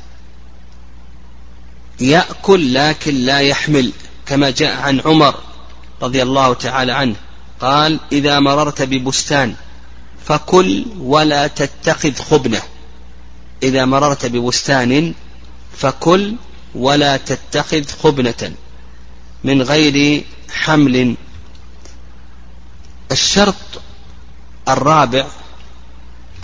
يأكل 2.00 2.74
لكن 2.74 3.14
لا 3.14 3.40
يحمل 3.40 3.92
كما 4.26 4.50
جاء 4.50 4.76
عن 4.76 5.00
عمر 5.00 5.34
رضي 6.02 6.22
الله 6.22 6.54
تعالى 6.54 6.92
عنه. 6.92 7.14
قال 7.60 8.00
إذا 8.12 8.40
مررت 8.40 8.82
ببستان 8.82 9.54
فكل 10.26 10.84
ولا 11.00 11.46
تتخذ 11.46 12.14
خبنة. 12.14 12.62
إذا 13.62 13.84
مررت 13.84 14.26
ببستان 14.26 15.14
فكل 15.78 16.34
ولا 16.74 17.16
تتخذ 17.16 17.84
خبنة 18.02 18.52
من 19.44 19.62
غير 19.62 20.24
حمل. 20.50 21.16
الشرط 23.12 23.54
الرابع 24.68 25.26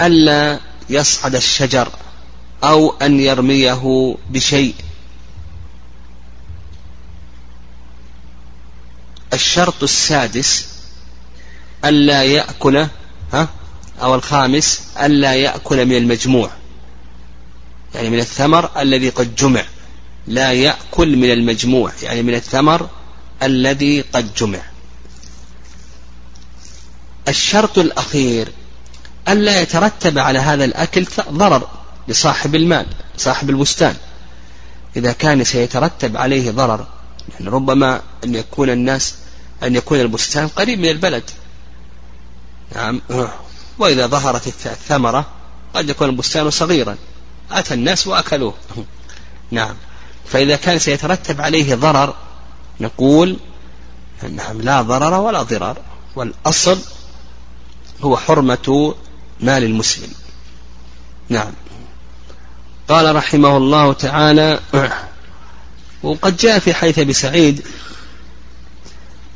ألا 0.00 0.60
يصعد 0.90 1.34
الشجر 1.34 1.88
أو 2.64 2.94
أن 3.02 3.20
يرميه 3.20 4.16
بشيء. 4.30 4.74
الشرط 9.34 9.82
السادس 9.82 10.66
ألا 11.84 12.22
يأكل 12.22 12.86
ها؟ 13.32 13.48
أو 14.02 14.14
الخامس 14.14 14.82
ألا 15.02 15.34
يأكل 15.34 15.86
من 15.86 15.96
المجموع. 15.96 16.50
يعني 17.94 18.10
من 18.10 18.18
الثمر 18.18 18.70
الذي 18.80 19.08
قد 19.08 19.36
جمع. 19.36 19.64
لا 20.26 20.52
يأكل 20.52 21.16
من 21.16 21.30
المجموع. 21.30 21.92
يعني 22.02 22.22
من 22.22 22.34
الثمر 22.34 22.88
الذي 23.42 24.00
قد 24.00 24.34
جمع. 24.34 24.58
الشرط 27.28 27.78
الأخير 27.78 28.48
ألا 29.28 29.60
يترتب 29.60 30.18
على 30.18 30.38
هذا 30.38 30.64
الأكل 30.64 31.06
ضرر 31.30 31.68
لصاحب 32.08 32.54
المال 32.54 32.86
صاحب 33.16 33.50
البستان. 33.50 33.96
إذا 34.96 35.12
كان 35.12 35.44
سيترتب 35.44 36.16
عليه 36.16 36.50
ضرر 36.50 36.86
يعني 37.30 37.50
ربما 37.50 38.02
أن 38.24 38.34
يكون 38.34 38.70
الناس 38.70 39.14
أن 39.62 39.76
يكون 39.76 40.00
البستان 40.00 40.48
قريب 40.48 40.78
من 40.78 40.88
البلد. 40.88 41.30
نعم. 42.74 43.00
وإذا 43.78 44.06
ظهرت 44.06 44.46
الثمرة 44.46 45.26
قد 45.74 45.88
يكون 45.88 46.08
البستان 46.08 46.50
صغيرا. 46.50 46.96
أتى 47.50 47.74
الناس 47.74 48.06
وأكلوه. 48.06 48.54
نعم. 49.50 49.74
فإذا 50.26 50.56
كان 50.56 50.78
سيترتب 50.78 51.40
عليه 51.40 51.74
ضرر 51.74 52.14
نقول 52.80 53.36
نعم 54.30 54.62
لا 54.62 54.82
ضرر 54.82 55.14
ولا 55.20 55.42
ضرار. 55.42 55.78
والأصل 56.16 56.78
هو 58.02 58.16
حرمة 58.16 58.94
مال 59.40 59.64
المسلم. 59.64 60.12
نعم. 61.28 61.52
قال 62.88 63.16
رحمه 63.16 63.56
الله 63.56 63.92
تعالى 63.92 64.60
وقد 66.02 66.36
جاء 66.36 66.58
في 66.58 66.74
حيث 66.74 66.98
أبي 66.98 67.12
سعيد 67.12 67.62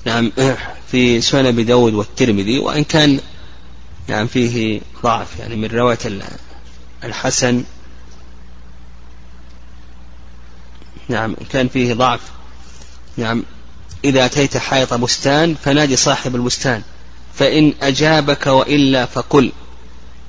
نعم. 0.09 0.33
في 0.91 1.21
سنن 1.21 1.47
أبي 1.47 1.65
داود 1.65 1.95
والترمذي 1.95 2.59
وإن 2.59 2.85
كان 2.85 3.21
نعم 4.09 4.27
فيه 4.27 4.81
ضعف 5.03 5.39
يعني 5.39 5.57
من 5.57 5.69
رواية 5.69 5.99
الحسن. 7.05 7.65
نعم 11.09 11.37
كان 11.51 11.69
فيه 11.69 11.95
ضعف. 11.95 12.21
نعم 13.17 13.45
إذا 14.05 14.25
أتيت 14.25 14.57
حائط 14.57 14.95
بستان 14.95 15.55
فنادي 15.55 15.97
صاحب 15.97 16.37
البستان 16.37 16.83
فإن 17.35 17.75
أجابك 17.83 18.47
وإلا 18.47 19.07
فقل. 19.07 19.53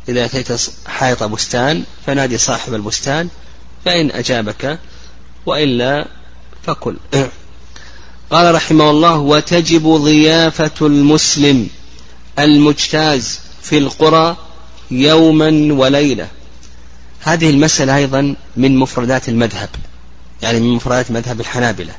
إذا 0.10 0.26
أتيت 0.26 0.48
حائط 0.88 1.24
بستان 1.24 1.84
فنادي 2.06 2.38
صاحب 2.38 2.74
البستان 2.74 3.30
فإن 3.86 4.12
أجابك 4.12 4.80
وإلا 5.46 6.08
فقل. 6.64 6.98
قال 8.32 8.56
رحمه 8.56 8.90
الله 8.90 9.18
وتجب 9.18 9.88
ضيافة 9.88 10.72
المسلم 10.82 11.70
المجتاز 12.40 13.40
في 13.62 13.78
القرى 13.78 14.38
يوما 14.92 15.74
وليلة. 15.74 16.28
هذه 17.22 17.50
المسألة 17.50 17.98
أيضا 17.98 18.36
من 18.58 18.78
مفردات 18.78 19.30
المذهب 19.30 19.70
يعني 20.42 20.60
من 20.60 20.70
مفردات 20.70 21.12
مذهب 21.12 21.40
الحنابلة. 21.40 21.94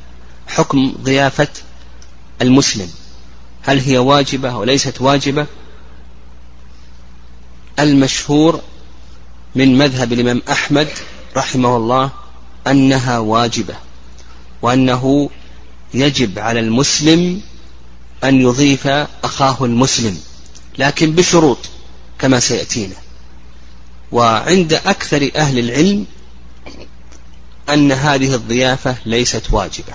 حكم 0.47 0.95
ضيافة 1.03 1.49
المسلم 2.43 2.89
هل 3.63 3.81
هي 3.81 3.99
واجبة 3.99 4.51
أو 4.51 4.65
ليست 4.65 5.01
واجبة؟ 5.01 5.47
المشهور 7.79 8.61
من 9.55 9.79
مذهب 9.79 10.13
الإمام 10.13 10.43
أحمد 10.51 10.89
رحمه 11.37 11.77
الله 11.77 12.11
أنها 12.67 13.19
واجبة 13.19 13.75
وأنه 14.63 15.31
يجب 15.95 16.39
على 16.39 16.61
المسلم 16.61 17.41
أن 18.25 18.41
يضيف 18.41 18.87
أخاه 19.25 19.57
المسلم 19.65 20.21
لكن 20.79 21.13
بشروط 21.13 21.59
كما 22.19 22.41
سيأتينا. 22.41 22.97
وعند 24.13 24.73
أكثر 24.73 25.31
أهل 25.37 25.59
العلم 25.59 26.07
أن 27.69 27.93
هذه 27.93 28.35
الضيافة 28.35 28.97
ليست 29.07 29.43
واجبة. 29.53 29.93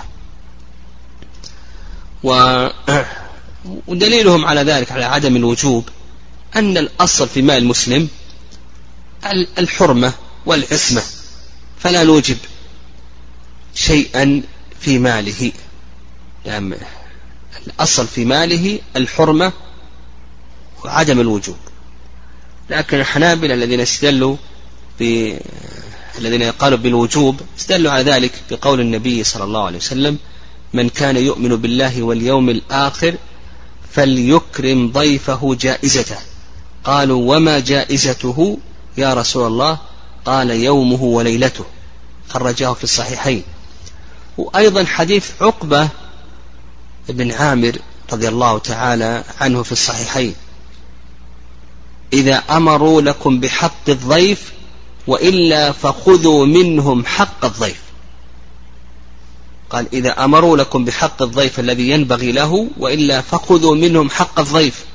ودليلهم 3.88 4.45
على 4.45 4.62
ذلك 4.62 4.91
على 4.91 5.03
عدم 5.03 5.36
الوجوب 5.36 5.89
أن 6.55 6.77
الأصل 6.77 7.27
في 7.27 7.41
مال 7.41 7.58
المسلم 7.58 8.08
الحرمة 9.58 10.13
والعصمة 10.45 11.01
فلا 11.79 12.03
نوجب 12.03 12.38
شيئا 13.75 14.41
في 14.79 14.99
ماله. 14.99 15.51
يعني 16.45 16.75
الأصل 17.67 18.08
في 18.08 18.25
ماله 18.25 18.79
الحرمة 18.95 19.51
وعدم 20.86 21.19
الوجوب. 21.19 21.58
لكن 22.69 22.99
الحنابلة 22.99 23.53
الذين 23.53 23.79
استدلوا 23.79 24.36
ب 24.99 25.34
الذين 26.17 26.43
قالوا 26.43 26.77
بالوجوب 26.77 27.41
استدلوا 27.60 27.91
على 27.91 28.12
ذلك 28.12 28.31
بقول 28.51 28.79
النبي 28.79 29.23
صلى 29.23 29.43
الله 29.43 29.65
عليه 29.65 29.77
وسلم 29.77 30.17
من 30.73 30.89
كان 30.89 31.17
يؤمن 31.17 31.55
بالله 31.55 32.03
واليوم 32.03 32.49
الآخر 32.49 33.15
فليكرم 33.91 34.91
ضيفه 34.91 35.55
جائزته. 35.55 36.17
قالوا 36.84 37.36
وما 37.36 37.60
جائزته 37.60 38.58
يا 38.97 39.13
رسول 39.13 39.47
الله؟ 39.47 39.79
قال 40.25 40.51
يومه 40.51 41.03
وليلته. 41.03 41.65
خرجاه 42.29 42.73
في 42.73 42.84
الصحيحين. 42.84 43.43
وأيضا 44.38 44.86
حديث 44.86 45.31
عقبة 45.41 45.89
بن 47.09 47.31
عامر 47.31 47.77
رضي 48.13 48.27
الله 48.27 48.59
تعالى 48.59 49.23
عنه 49.41 49.63
في 49.63 49.71
الصحيحين. 49.71 50.35
إذا 52.13 52.35
أمروا 52.35 53.01
لكم 53.01 53.39
بحق 53.39 53.89
الضيف 53.89 54.53
وإلا 55.07 55.71
فخذوا 55.71 56.45
منهم 56.45 57.05
حق 57.05 57.45
الضيف. 57.45 57.81
قال 59.69 59.87
إذا 59.93 60.25
أمروا 60.25 60.57
لكم 60.57 60.85
بحق 60.85 61.21
الضيف 61.21 61.59
الذي 61.59 61.89
ينبغي 61.89 62.31
له 62.31 62.67
وإلا 62.77 63.21
فخذوا 63.21 63.75
منهم 63.75 64.09
حق 64.09 64.39
الضيف. 64.39 64.85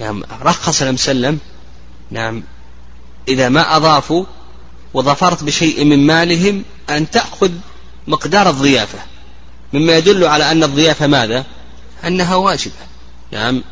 نعم 0.00 0.22
رخص 0.42 0.82
النبي 0.82 0.96
سلم 0.96 1.38
نعم 2.10 2.42
إذا 3.28 3.48
ما 3.48 3.76
أضافوا 3.76 4.24
وظفرت 4.94 5.44
بشيء 5.44 5.84
من 5.84 6.06
مالهم 6.06 6.64
أن 6.90 7.10
تأخذ 7.10 7.50
مقدار 8.06 8.50
الضيافة. 8.50 8.98
مما 9.72 9.96
يدل 9.96 10.24
على 10.24 10.52
أن 10.52 10.64
الضيافة 10.64 11.06
ماذا؟ 11.06 11.44
أنها 12.06 12.34
واجبة. 12.34 12.74
نعم. 13.32 13.62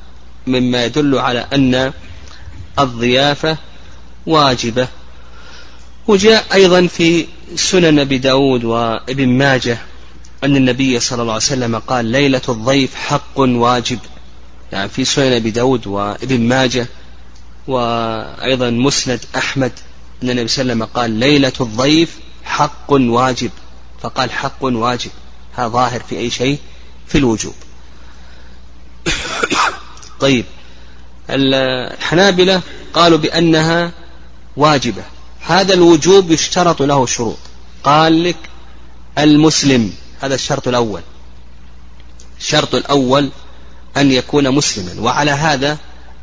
مما 0.47 0.85
يدل 0.85 1.19
على 1.19 1.47
أن 1.53 1.93
الضيافة 2.79 3.57
واجبة. 4.27 4.89
وجاء 6.07 6.45
أيضا 6.55 6.87
في 6.87 7.27
سنن 7.57 7.99
أبي 7.99 8.19
داود 8.19 8.65
وابن 8.65 9.29
ماجه 9.29 9.79
أن 10.45 10.57
النبي 10.57 11.01
صلى 11.01 11.23
الله 11.23 11.33
عليه 11.33 11.43
وسلم 11.43 11.79
قال 11.79 12.05
ليلة 12.05 12.43
الضيف 12.49 12.95
حق 12.95 13.39
واجب. 13.39 13.99
يعني 14.73 14.89
في 14.89 15.05
سنن 15.05 15.33
أبي 15.33 15.51
داود 15.51 15.87
وابن 15.87 16.41
ماجه 16.41 16.87
وأيضا 17.67 18.71
مسند 18.71 19.21
أحمد 19.37 19.73
أن 20.23 20.31
النبي 20.31 20.49
صلى 20.49 20.63
الله 20.63 20.75
عليه 20.75 20.85
وسلم 20.85 21.01
قال 21.01 21.11
ليلة 21.11 21.53
الضيف 21.61 22.19
حق 22.45 22.93
واجب. 22.93 23.51
فقال 24.03 24.31
حق 24.31 24.65
واجب. 24.65 25.11
هذا 25.53 25.69
ظاهر 25.69 26.01
في 26.01 26.19
أي 26.19 26.31
شيء 26.31 26.59
في 27.07 27.19
الوجوب. 27.19 27.55
طيب 30.21 30.45
الحنابلة 31.31 32.63
قالوا 32.95 33.19
بأنها 33.19 33.93
واجبة. 34.57 35.03
هذا 35.41 35.75
الوجوب 35.75 36.31
يشترط 36.31 36.83
له 36.83 37.07
شروط. 37.07 37.39
قال 37.85 38.25
لك 38.25 38.37
المسلم 39.19 39.93
هذا 40.21 40.35
الشرط 40.35 40.69
الأول. 40.69 41.03
الشرط 42.41 42.75
الأول 42.75 43.31
أن 43.97 44.13
يكون 44.13 44.51
مسلما 44.51 45.01
وعلى 45.01 45.31
هذا 45.31 45.79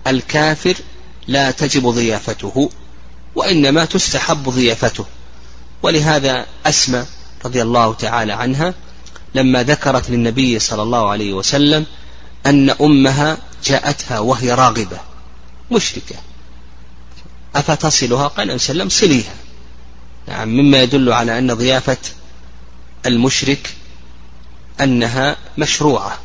الكافر 0.08 0.76
لا 1.28 1.52
تجب 1.52 1.88
ضيافته 1.88 2.70
وإنما 3.36 3.86
تستحب 3.86 4.50
ضيافته. 4.50 5.06
ولهذا 5.84 6.46
أسمى 6.66 7.06
رضي 7.46 7.62
الله 7.62 7.94
تعالى 7.94 8.34
عنها 8.34 8.74
لما 9.36 9.64
ذكرت 9.64 10.10
للنبي 10.10 10.60
صلى 10.60 10.82
الله 10.82 11.10
عليه 11.10 11.34
وسلم 11.34 11.86
أن 12.46 12.70
أمها 12.70 13.38
جاءتها 13.66 14.20
وهي 14.20 14.52
راغبة 14.52 15.00
مشركة. 15.72 16.16
أفتصلها؟ 17.56 18.28
قال 18.28 18.42
عليه 18.42 18.54
وسلم 18.54 18.90
صليها. 18.90 19.36
نعم 20.28 20.48
مما 20.48 20.84
يدل 20.84 21.12
على 21.12 21.40
أن 21.40 21.54
ضيافة 21.54 21.98
المشرك 23.06 23.76
أنها 24.82 25.38
مشروعة. 25.58 26.20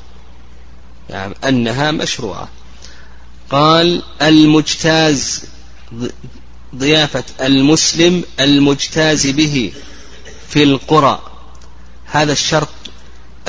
يعني 1.11 1.35
أنها 1.45 1.91
مشروعة. 1.91 2.49
قال 3.51 4.03
المجتاز 4.23 5.45
ضيافة 6.75 7.25
المسلم 7.41 8.25
المجتاز 8.41 9.27
به 9.27 9.73
في 10.49 10.63
القرى. 10.63 11.23
هذا 12.05 12.33
الشرط 12.33 12.69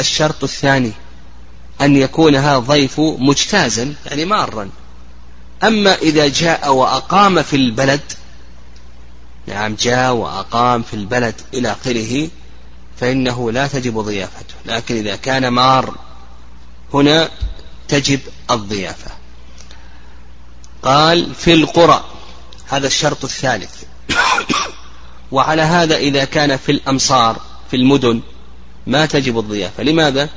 الشرط 0.02 0.44
الثاني 0.44 0.92
أن 1.82 1.96
يكون 1.96 2.36
هذا 2.36 2.58
الضيف 2.58 3.00
مجتازا 3.00 3.96
يعني 4.06 4.26
مارا. 4.26 4.70
أما 5.64 5.96
إذا 5.96 6.28
جاء 6.28 6.74
وأقام 6.74 7.44
في 7.44 7.56
البلد 7.56 8.02
نعم 9.48 9.76
جاء 9.76 10.14
وأقام 10.14 10.84
في 10.84 10.94
البلد 10.94 11.36
إلى 11.54 11.72
آخره 11.72 12.30
فإنه 13.00 13.52
لا 13.52 13.68
تجب 13.68 14.00
ضيافته. 14.00 14.56
لكن 14.66 14.96
إذا 14.96 15.16
كان 15.16 15.48
مار 15.48 15.96
هنا 16.94 17.30
تجب 17.88 18.20
الضيافة. 18.52 19.12
قال 20.84 21.36
في 21.36 21.54
القرى 21.54 22.04
هذا 22.68 22.88
الشرط 22.88 23.24
الثالث. 23.24 23.84
وعلى 25.32 25.62
هذا 25.62 25.98
إذا 25.98 26.26
كان 26.26 26.58
في 26.58 26.72
الأمصار 26.72 27.42
في 27.72 27.76
المدن 27.78 28.22
ما 28.92 29.06
تجب 29.06 29.40
الضيافة 29.40 29.84
لماذا؟ 29.84 30.30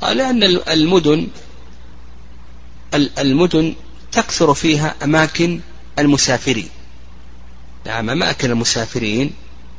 قال 0.00 0.16
لأن 0.16 0.42
المدن 0.68 1.28
المدن 2.94 3.74
تكثر 4.12 4.54
فيها 4.54 4.94
أماكن 5.02 5.60
المسافرين. 5.98 6.68
نعم 7.86 8.10
أماكن 8.10 8.50
المسافرين 8.50 9.32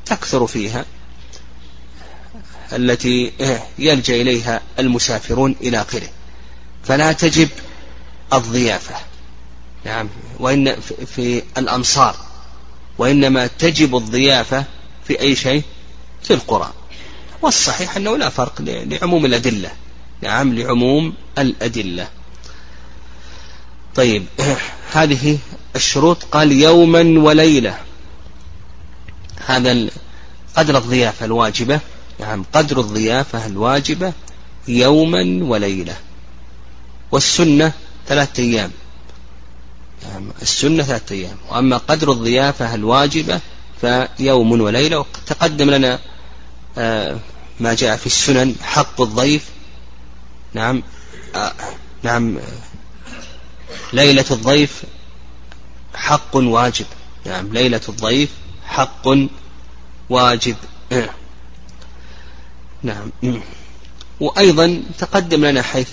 تكثر 0.05 0.47
فيها 0.47 0.85
التي 2.73 3.31
يلجأ 3.79 4.21
إليها 4.21 4.61
المسافرون 4.79 5.55
إلى 5.61 5.81
آخره. 5.81 6.09
فلا 6.83 7.11
تجب 7.11 7.49
الضيافة. 8.33 8.95
نعم 9.85 10.09
وإن 10.39 10.75
في 11.15 11.43
الأمصار 11.57 12.15
وإنما 12.97 13.47
تجب 13.47 13.95
الضيافة 13.95 14.65
في 15.07 15.19
أي 15.19 15.35
شيء؟ 15.35 15.63
في 16.23 16.33
القرى. 16.33 16.73
والصحيح 17.41 17.97
أنه 17.97 18.17
لا 18.17 18.29
فرق 18.29 18.61
لعموم 18.61 19.25
الأدلة. 19.25 19.71
نعم 20.21 20.53
لعموم 20.53 21.13
الأدلة. 21.37 22.07
طيب 23.95 24.25
هذه 24.93 25.37
الشروط. 25.75 26.23
قال 26.23 26.51
يوما 26.51 27.19
وليلة. 27.19 27.77
هذا 29.45 29.89
قدر 30.55 30.77
الضيافة 30.77 31.25
الواجبة. 31.25 31.79
نعم 32.19 32.45
قدر 32.53 32.79
الضيافة 32.79 33.45
الواجبة 33.45 34.13
يوما 34.67 35.39
وليلة. 35.43 35.95
والسنة 37.11 37.73
ثلاثة 38.07 38.43
أيام. 38.43 38.71
نعم 40.03 40.31
السنة 40.41 40.83
ثلاثة 40.83 41.15
أيام. 41.15 41.37
وأما 41.49 41.77
قدر 41.77 42.11
الضيافة 42.11 42.75
الواجبة 42.75 43.39
فيوم 43.81 44.61
وليلة. 44.61 44.99
وتقدم 44.99 45.69
لنا 45.69 45.99
آه، 46.77 47.19
ما 47.61 47.73
جاء 47.73 47.97
في 47.97 48.05
السنن 48.05 48.55
حق 48.63 49.01
الضيف. 49.01 49.45
نعم 50.53 50.83
آه، 51.35 51.53
نعم 52.03 52.39
ليلة 53.93 54.25
الضيف 54.31 54.83
حق 55.93 56.35
واجب. 56.35 56.85
نعم 57.25 57.53
ليلة 57.53 57.81
الضيف 57.89 58.29
حق 58.65 59.07
واجب. 60.09 60.55
نعم. 62.83 63.11
وأيضا 64.19 64.83
تقدم 64.97 65.45
لنا 65.45 65.61
حيث 65.61 65.87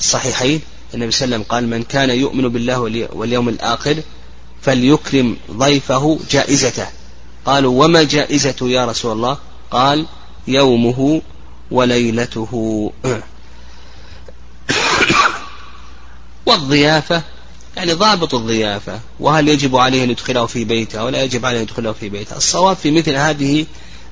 الصحيحين 0.00 0.60
آه، 0.60 0.94
النبي 0.94 1.10
صلى 1.10 1.24
الله 1.24 1.36
عليه 1.36 1.44
وسلم 1.44 1.52
قال 1.54 1.68
من 1.68 1.82
كان 1.82 2.10
يؤمن 2.10 2.48
بالله 2.48 2.78
واليوم 3.12 3.48
الآخر 3.48 3.96
فليكرم 4.62 5.36
ضيفه 5.50 6.18
جائزته. 6.30 6.86
قالوا 7.46 7.84
وما 7.84 8.02
جائزته 8.02 8.68
يا 8.68 8.86
رسول 8.86 9.12
الله؟ 9.12 9.38
قال 9.70 10.06
يومه 10.48 11.22
وليلته. 11.70 12.92
والضيافة 16.46 17.22
يعني 17.76 17.92
ضابط 17.92 18.34
الضيافة 18.34 19.00
وهل 19.20 19.48
يجب 19.48 19.76
عليه 19.76 20.04
أن 20.04 20.10
يدخله 20.10 20.46
في 20.46 20.64
بيته 20.64 21.04
ولا 21.04 21.22
يجب 21.22 21.46
عليه 21.46 21.58
أن 21.58 21.62
يدخله 21.62 21.92
في 21.92 22.08
بيته؟ 22.08 22.36
الصواب 22.36 22.76
في 22.76 22.90
مثل 22.90 23.14
هذه 23.14 23.66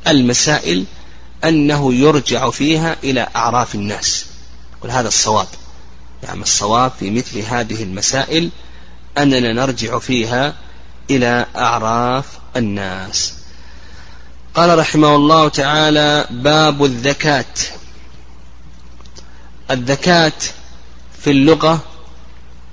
المسائل 0.08 0.84
أنه 1.44 1.94
يرجع 1.94 2.50
فيها 2.50 2.96
إلى 3.04 3.28
أعراف 3.36 3.74
الناس. 3.74 4.26
وهذا 4.82 5.08
الصواب. 5.08 5.46
يعني 6.22 6.42
الصواب 6.42 6.92
في 6.98 7.10
مثل 7.10 7.38
هذه 7.38 7.82
المسائل 7.82 8.50
أننا 9.18 9.52
نرجع 9.52 9.98
فيها 9.98 10.54
إلى 11.10 11.46
أعراف 11.56 12.26
الناس. 12.56 13.34
قال 14.54 14.78
رحمه 14.78 15.16
الله 15.16 15.48
تعالى 15.48 16.26
باب 16.30 16.84
الذكاة 16.84 17.54
الذكاة 19.70 20.32
في 21.18 21.30
اللغة 21.30 21.80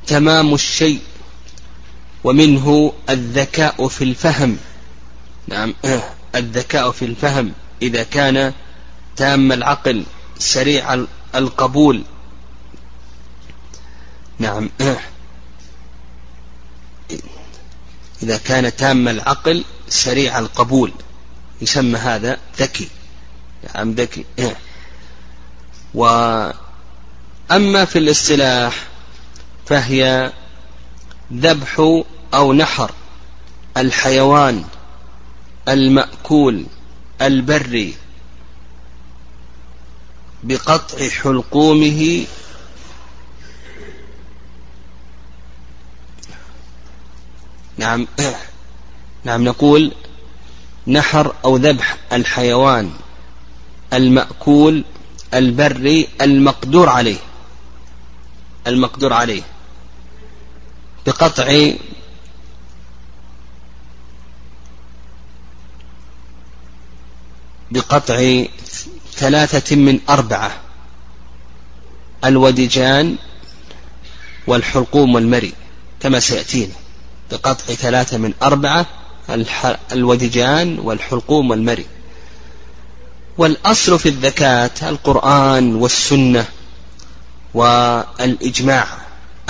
تمام 0.07 0.53
الشيء 0.53 1.01
ومنه 2.23 2.93
الذكاء 3.09 3.87
في 3.87 4.03
الفهم. 4.03 4.57
نعم 5.47 5.73
الذكاء 6.35 6.91
في 6.91 7.05
الفهم 7.05 7.51
إذا 7.81 8.03
كان 8.03 8.53
تام 9.15 9.51
العقل 9.51 10.03
سريع 10.39 11.05
القبول. 11.35 12.03
نعم 14.39 14.69
إذا 18.23 18.37
كان 18.37 18.75
تام 18.75 19.07
العقل 19.07 19.63
سريع 19.89 20.39
القبول. 20.39 20.91
يسمى 21.61 21.97
هذا 21.99 22.37
ذكي. 22.59 22.87
نعم 23.75 23.91
ذكي. 23.91 24.25
وأما 25.93 26.55
في 27.85 27.99
الاصطلاح 27.99 28.87
فهي 29.65 30.33
ذبح 31.33 32.01
أو 32.33 32.53
نحر 32.53 32.91
الحيوان 33.77 34.63
المأكول 35.67 36.65
البري 37.21 37.95
بقطع 40.43 41.09
حلقومه 41.09 42.25
نعم 47.77 48.07
نعم 49.23 49.43
نقول 49.43 49.93
نحر 50.89 51.35
أو 51.45 51.57
ذبح 51.57 51.97
الحيوان 52.13 52.91
المأكول 53.93 54.83
البري 55.33 56.07
المقدور 56.21 56.89
عليه. 56.89 57.17
المقدور 58.67 59.13
عليه. 59.13 59.41
بقطع 61.05 61.71
بقطع 67.71 68.43
ثلاثة 69.13 69.75
من 69.75 69.99
أربعة 70.09 70.51
الودجان 72.25 73.15
والحلقوم 74.47 75.15
والمري 75.15 75.53
كما 75.99 76.19
سيأتينا. 76.19 76.73
بقطع 77.31 77.73
ثلاثة 77.73 78.17
من 78.17 78.33
أربعة 78.43 78.85
الودجان 79.91 80.79
والحلقوم 80.79 81.49
والمري. 81.49 81.85
والأصل 83.37 83.99
في 83.99 84.09
الذكاة 84.09 84.71
القرآن 84.89 85.75
والسنة 85.75 86.45
والإجماع. 87.53 88.87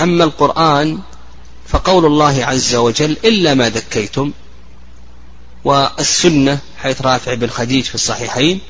أما 0.00 0.24
القرآن 0.24 0.98
فقول 1.70 2.06
الله 2.06 2.44
عز 2.44 2.74
وجل 2.74 3.16
إلا 3.24 3.54
ما 3.54 3.68
ذكيتم 3.68 4.32
والسنة 5.64 6.58
حيث 6.78 7.02
رافع 7.02 7.34
بن 7.34 7.46
خديج 7.46 7.84
في 7.84 7.94
الصحيحين 7.94 8.60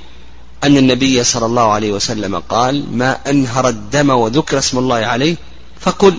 أن 0.64 0.76
النبي 0.76 1.24
صلى 1.24 1.46
الله 1.46 1.72
عليه 1.72 1.92
وسلم 1.92 2.38
قال 2.38 2.96
ما 2.96 3.18
أنهر 3.30 3.68
الدم 3.68 4.10
وذكر 4.10 4.58
اسم 4.58 4.78
الله 4.78 4.96
عليه 4.96 5.36
فكل. 5.80 6.14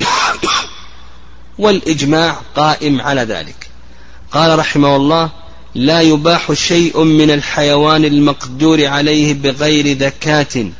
والإجماع 1.58 2.36
قائم 2.56 3.00
على 3.00 3.22
ذلك. 3.22 3.69
قال 4.32 4.58
رحمه 4.58 4.96
الله 4.96 5.30
لا 5.74 6.00
يباح 6.00 6.52
شيء 6.52 7.02
من 7.02 7.30
الحيوان 7.30 8.04
المقدور 8.04 8.86
عليه 8.86 9.34
بغير 9.34 9.96
ذكاة 9.96 10.70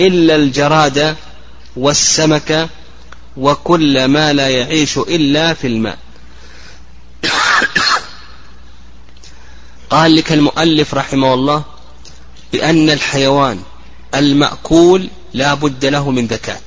إلا 0.00 0.36
الجراد 0.36 1.16
والسمك 1.76 2.68
وكل 3.36 4.04
ما 4.04 4.32
لا 4.32 4.48
يعيش 4.48 4.98
إلا 4.98 5.54
في 5.54 5.66
الماء. 5.66 5.98
قال 9.90 10.16
لك 10.16 10.32
المؤلف 10.32 10.94
رحمه 10.94 11.34
الله 11.34 11.64
بأن 12.52 12.90
الحيوان 12.90 13.62
المأكول 14.14 15.08
لا 15.34 15.54
بد 15.54 15.84
له 15.84 16.10
من 16.10 16.26
ذكاة 16.26 16.60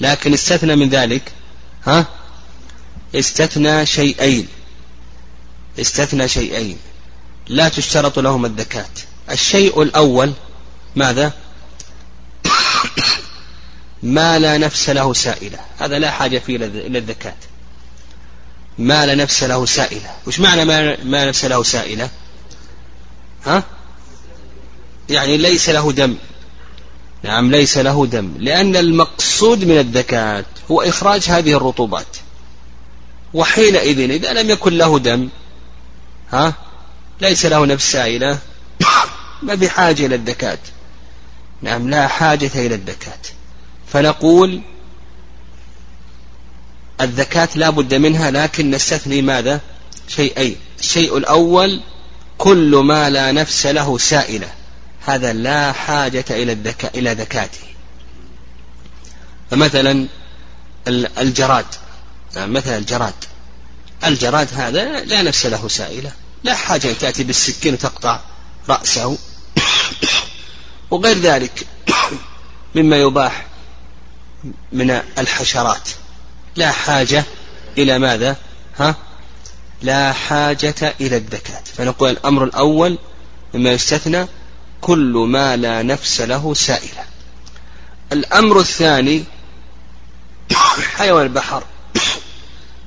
لكن 0.00 0.32
استثنى 0.32 0.76
من 0.76 0.88
ذلك 0.88 1.22
ها؟ 1.84 2.06
استثنى 3.14 3.86
شيئين. 3.86 4.48
استثنى 5.80 6.28
شيئين. 6.28 6.78
لا 7.48 7.68
تشترط 7.68 8.18
لهما 8.18 8.46
الذكاة 8.46 8.90
الشيء 9.30 9.82
الأول 9.82 10.32
ماذا؟ 10.96 11.32
ما 14.02 14.38
لا 14.38 14.58
نفس 14.58 14.90
له 14.90 15.12
سائلة. 15.12 15.58
هذا 15.78 15.98
لا 15.98 16.10
حاجة 16.10 16.38
فيه 16.38 16.56
إلى 16.56 16.98
الذكاة 16.98 17.34
ما 18.78 19.06
لا 19.06 19.14
نفس 19.14 19.42
له 19.42 19.66
سائلة. 19.66 20.10
وش 20.26 20.40
معنى 20.40 20.64
ما, 20.64 21.04
ما 21.04 21.24
نفس 21.24 21.44
له 21.44 21.62
سائلة؟ 21.62 22.10
ها؟ 23.46 23.64
يعني 25.08 25.36
ليس 25.36 25.68
له 25.68 25.92
دم. 25.92 26.16
نعم 27.22 27.50
ليس 27.50 27.78
له 27.78 28.06
دم. 28.06 28.34
لأن 28.38 28.76
المقصود 28.76 29.64
من 29.64 29.78
الذكاة 29.78 30.44
هو 30.70 30.82
إخراج 30.82 31.22
هذه 31.28 31.56
الرطوبات. 31.56 32.16
وحينئذ 33.34 34.10
إذا 34.10 34.32
لم 34.32 34.50
يكن 34.50 34.78
له 34.78 34.98
دم 34.98 35.28
ها؟ 36.30 36.54
ليس 37.20 37.46
له 37.46 37.66
نفس 37.66 37.92
سائلة 37.92 38.38
ما 39.42 39.54
بحاجة 39.54 40.06
إلى 40.06 40.14
الذكاة 40.14 40.58
نعم 41.62 41.90
لا 41.90 42.08
حاجة 42.08 42.50
إلى 42.54 42.74
الذكاة 42.74 43.18
فنقول 43.86 44.60
الذكاة 47.00 47.48
لا 47.54 47.70
بد 47.70 47.94
منها 47.94 48.30
لكن 48.30 48.70
نستثني 48.70 49.22
ماذا؟ 49.22 49.60
شيئين. 50.08 50.56
الشيء 50.80 51.16
الأول 51.16 51.80
كل 52.38 52.76
ما 52.76 53.10
لا 53.10 53.32
نفس 53.32 53.66
له 53.66 53.98
سائلة 53.98 54.48
هذا 55.06 55.32
لا 55.32 55.72
حاجة 55.72 56.24
إلى 56.30 56.52
الذكاء 56.52 56.98
إلى 56.98 57.12
ذكاته. 57.12 57.60
فمثلا 59.50 60.06
الجراد. 61.18 61.66
مثلا 62.36 62.76
الجراد. 62.78 63.14
الجراد 64.04 64.48
هذا 64.54 65.00
لا 65.00 65.22
نفس 65.22 65.46
له 65.46 65.68
سائلة. 65.68 66.12
لا 66.44 66.54
حاجة 66.54 66.90
أن 66.90 66.98
تأتي 66.98 67.24
بالسكين 67.24 67.74
وتقطع 67.74 68.20
رأسه. 68.68 69.18
وغير 70.90 71.18
ذلك 71.18 71.66
مما 72.76 72.96
يباح 72.96 73.46
من 74.72 74.90
الحشرات. 75.18 75.88
لا 76.56 76.72
حاجة 76.72 77.24
إلى 77.78 77.98
ماذا؟ 77.98 78.36
ها؟ 78.78 78.96
لا 79.82 80.12
حاجة 80.12 80.94
إلى 81.00 81.16
الذكاة 81.16 81.62
فنقول 81.76 82.10
الأمر 82.10 82.44
الأول 82.44 82.98
مما 83.54 83.70
يستثنى 83.70 84.26
كل 84.80 85.26
ما 85.28 85.56
لا 85.56 85.82
نفس 85.82 86.20
له 86.20 86.54
سائلة. 86.54 87.04
الأمر 88.12 88.60
الثاني 88.60 89.24
حيوان 90.96 91.26
البحر. 91.26 91.64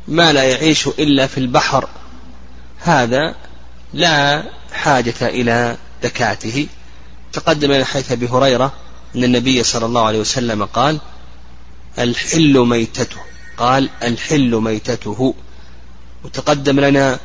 ما 0.07 0.33
لا 0.33 0.43
يعيش 0.43 0.87
إلا 0.87 1.27
في 1.27 1.37
البحر. 1.37 1.89
هذا 2.79 3.35
لا 3.93 4.43
حاجة 4.73 5.15
إلى 5.21 5.77
ذكاته 6.03 6.67
تقدم 7.33 7.71
لنا 7.71 7.85
حيث 7.85 8.11
أبي 8.11 8.27
هريرة 8.27 8.73
أن 9.15 9.23
النبي 9.23 9.63
صلى 9.63 9.85
الله 9.85 10.05
عليه 10.05 10.19
وسلم 10.19 10.65
قال 10.65 10.99
الحل 11.99 12.57
ميتته. 12.59 13.17
قال 13.57 13.89
الحل 14.03 14.55
ميتته. 14.55 15.35
وتقدم 16.23 16.79
لنا 16.79 17.19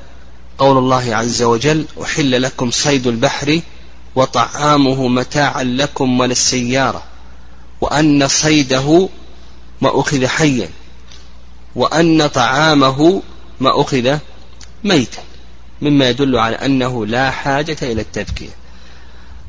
قول 0.59 0.79
الله 0.79 1.17
عز 1.17 1.43
وجل 1.43 1.85
أحل 2.03 2.43
لكم 2.43 2.71
صيد 2.71 3.07
البحر 3.07 3.61
وطعامه 4.15 5.09
متاعا 5.09 5.63
لكم 5.63 6.21
وللسيارة 6.21 7.03
وأن 7.81 8.29
صيده 8.29 9.09
ما 9.81 10.01
أخذ 10.01 10.27
حيا. 10.27 10.69
وأن 11.75 12.27
طعامه 12.27 13.23
ما 13.61 13.81
أخذ 13.81 14.19
ميتا 14.85 15.23
مما 15.83 16.09
يدل 16.09 16.37
على 16.39 16.57
أنه 16.57 17.07
لا 17.07 17.31
حاجة 17.31 17.77
إلى 17.83 18.01
التذكية 18.01 18.51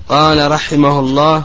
قال 0.10 0.52
رحمه 0.52 1.00
الله 1.00 1.44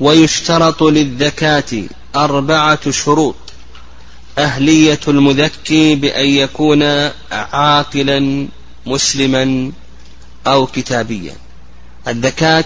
ويشترط 0.00 0.82
للذكاة 0.82 1.82
أربعة 2.16 2.90
شروط 2.90 3.34
أهلية 4.38 5.00
المذكي 5.08 5.94
بأن 5.94 6.26
يكون 6.26 6.82
عاقلا 7.32 8.48
مسلما 8.88 9.72
أو 10.46 10.66
كتابيا. 10.66 11.36
الذكاة 12.08 12.64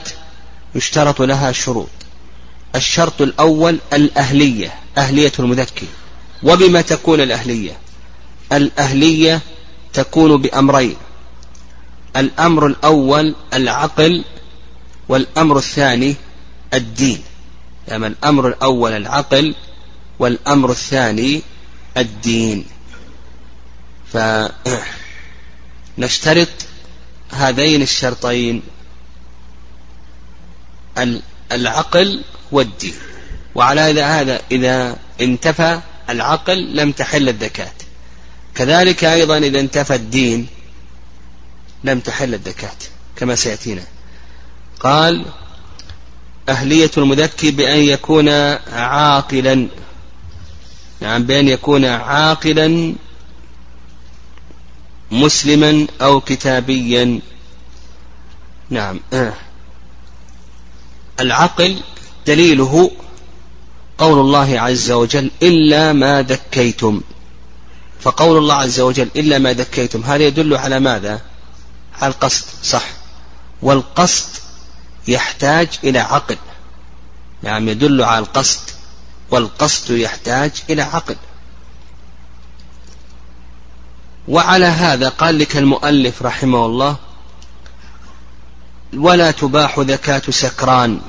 يشترط 0.75 1.23
لها 1.23 1.53
شروط. 1.53 1.89
الشرط 2.75 3.23
الأول 3.23 3.79
الأهلية 3.93 4.75
أهلية 4.99 5.33
المذكي 5.39 5.87
وبما 6.43 6.81
تكون 6.81 7.21
الأهلية؟ 7.21 7.79
الأهلية 8.53 9.41
تكون 9.93 10.43
بأمرين. 10.43 10.97
الأمر 12.17 12.67
الأول 12.67 13.35
العقل 13.55 14.25
والأمر 15.09 15.59
الثاني 15.59 16.15
الدين. 16.75 17.23
يعني 17.89 18.07
الأمر 18.07 18.49
الأول 18.49 18.93
العقل 18.93 19.55
والأمر 20.19 20.71
الثاني 20.71 21.43
الدين. 21.97 22.67
فنشترط 25.97 26.49
هذين 27.31 27.83
الشرطين 27.83 28.63
العقل 31.53 32.25
والدين. 32.53 32.95
وعلى 33.55 34.03
هذا 34.03 34.41
إذا 34.51 34.97
انتفى 35.21 35.81
العقل 36.11 36.77
لم 36.77 36.93
تحل 36.93 37.29
الذكاة 37.29 37.73
كذلك 38.55 39.05
أيضا 39.05 39.39
إذا 39.39 39.61
انتفى 39.61 39.95
الدين 39.95 40.47
لم 41.85 42.01
تحل 42.01 42.35
الذكاة 42.35 42.77
كما 43.17 43.35
سيأتينا. 43.35 43.83
قال 44.81 45.25
أهلية 46.49 46.91
المذكي 46.97 47.51
بأن 47.51 47.79
يكون 47.79 48.29
عاقلا. 48.73 49.69
نعم 51.01 51.23
بأن 51.23 51.49
يكون 51.49 51.85
عاقلا 51.85 52.95
مسلما 55.13 55.87
أو 56.01 56.21
كتابيا. 56.21 57.21
نعم. 58.71 59.01
العقل 61.21 61.81
دليله 62.27 62.91
قول 63.99 64.19
الله 64.19 64.61
عز 64.61 64.91
وجل 64.91 65.31
إلا 65.43 65.93
ما 65.93 66.23
ذكيتم. 66.23 67.01
فقول 68.01 68.39
الله 68.39 68.55
عز 68.55 68.81
وجل 68.81 69.09
إلا 69.17 69.39
ما 69.39 69.53
ذكيتم 69.53 70.03
هذا 70.03 70.23
يدل 70.23 70.57
على 70.57 70.81
ماذا؟ 70.81 71.21
على 72.01 72.13
القصد 72.13 72.45
صح. 72.63 72.85
والقصد 73.63 74.29
يحتاج 75.09 75.69
إلى 75.85 75.99
عقل. 75.99 76.37
نعم 77.43 77.69
يدل 77.69 78.03
على 78.03 78.19
القصد. 78.19 78.61
والقصد 79.31 79.91
يحتاج 79.91 80.51
إلى 80.71 80.83
عقل. 80.83 81.17
وعلى 84.29 84.67
هذا 84.67 85.09
قال 85.09 85.39
لك 85.39 85.57
المؤلف 85.57 86.23
رحمه 86.23 86.67
الله 86.67 86.97
ولا 88.95 89.31
تباح 89.31 89.79
ذكاة 89.79 90.23
سكران. 90.31 91.01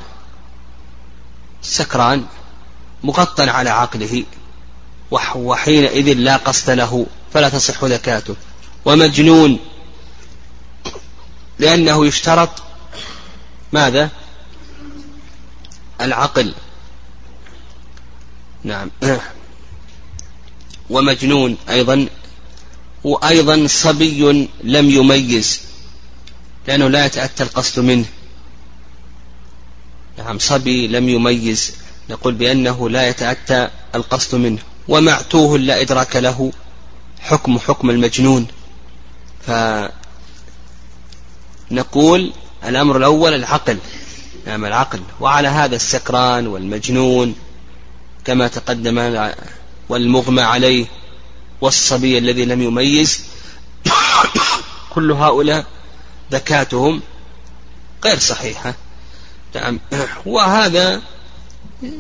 سكران 1.62 2.26
مغطى 3.04 3.50
على 3.50 3.70
عقله 3.70 4.24
وحينئذ 5.36 6.14
لا 6.14 6.38
قصد 6.38 6.70
له 6.70 7.08
فلا 7.34 7.50
تصح 7.50 7.84
ذكاته 7.84 8.36
ومجنون 8.86 9.60
لأنه 11.60 12.06
يشترط 12.06 12.50
ماذا؟ 13.74 14.10
العقل. 16.02 16.54
نعم. 18.64 18.92
ومجنون 20.90 21.58
أيضا 21.70 22.08
وأيضا 23.04 23.68
صبي 23.68 24.50
لم 24.64 24.90
يميز 24.90 25.62
لأنه 26.68 26.88
لا 26.88 27.06
يتأتى 27.06 27.44
القصد 27.44 27.80
منه. 27.80 28.06
نعم 30.18 30.40
صبي 30.40 30.88
لم 30.88 31.10
يميز 31.10 31.74
نقول 32.10 32.34
بأنه 32.34 32.90
لا 32.90 33.10
يتأتى 33.10 33.70
القصد 33.96 34.36
منه. 34.36 34.60
ومعتوه 34.88 35.58
لا 35.58 35.82
إدراك 35.82 36.16
له 36.16 36.52
حكم 37.20 37.60
حكم 37.60 37.90
المجنون. 37.90 38.48
فنقول 41.72 42.34
الأمر 42.66 42.98
الأول 42.98 43.34
العقل. 43.34 43.78
نعم 44.48 44.66
العقل. 44.66 45.02
وعلى 45.20 45.48
هذا 45.48 45.76
السكران 45.76 46.48
والمجنون 46.48 47.36
كما 48.26 48.48
تقدم 48.48 49.30
والمغمى 49.90 50.42
عليه. 50.42 50.86
والصبي 51.64 52.18
الذي 52.18 52.46
لم 52.46 52.62
يميز. 52.62 53.24
كل 54.90 55.12
هؤلاء 55.12 55.66
ذكاتهم 56.32 57.02
غير 58.06 58.20
صحيحة. 58.20 58.74
نعم. 59.56 59.80
وهذا 60.26 61.02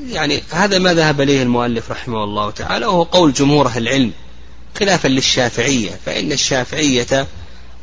يعني 0.09 0.43
هذا 0.49 0.80
ما 0.80 0.93
ذهب 0.93 1.22
إليه 1.22 1.43
المؤلف 1.43 1.91
رحمه 1.91 2.24
الله 2.24 2.51
تعالى 2.51 2.86
وهو 2.86 3.03
قول 3.03 3.34
جمهور 3.34 3.68
أهل 3.68 3.82
العلم 3.88 4.11
خلافا 4.80 5.07
للشافعية 5.07 5.99
فإن 6.05 6.32
الشافعية 6.32 7.28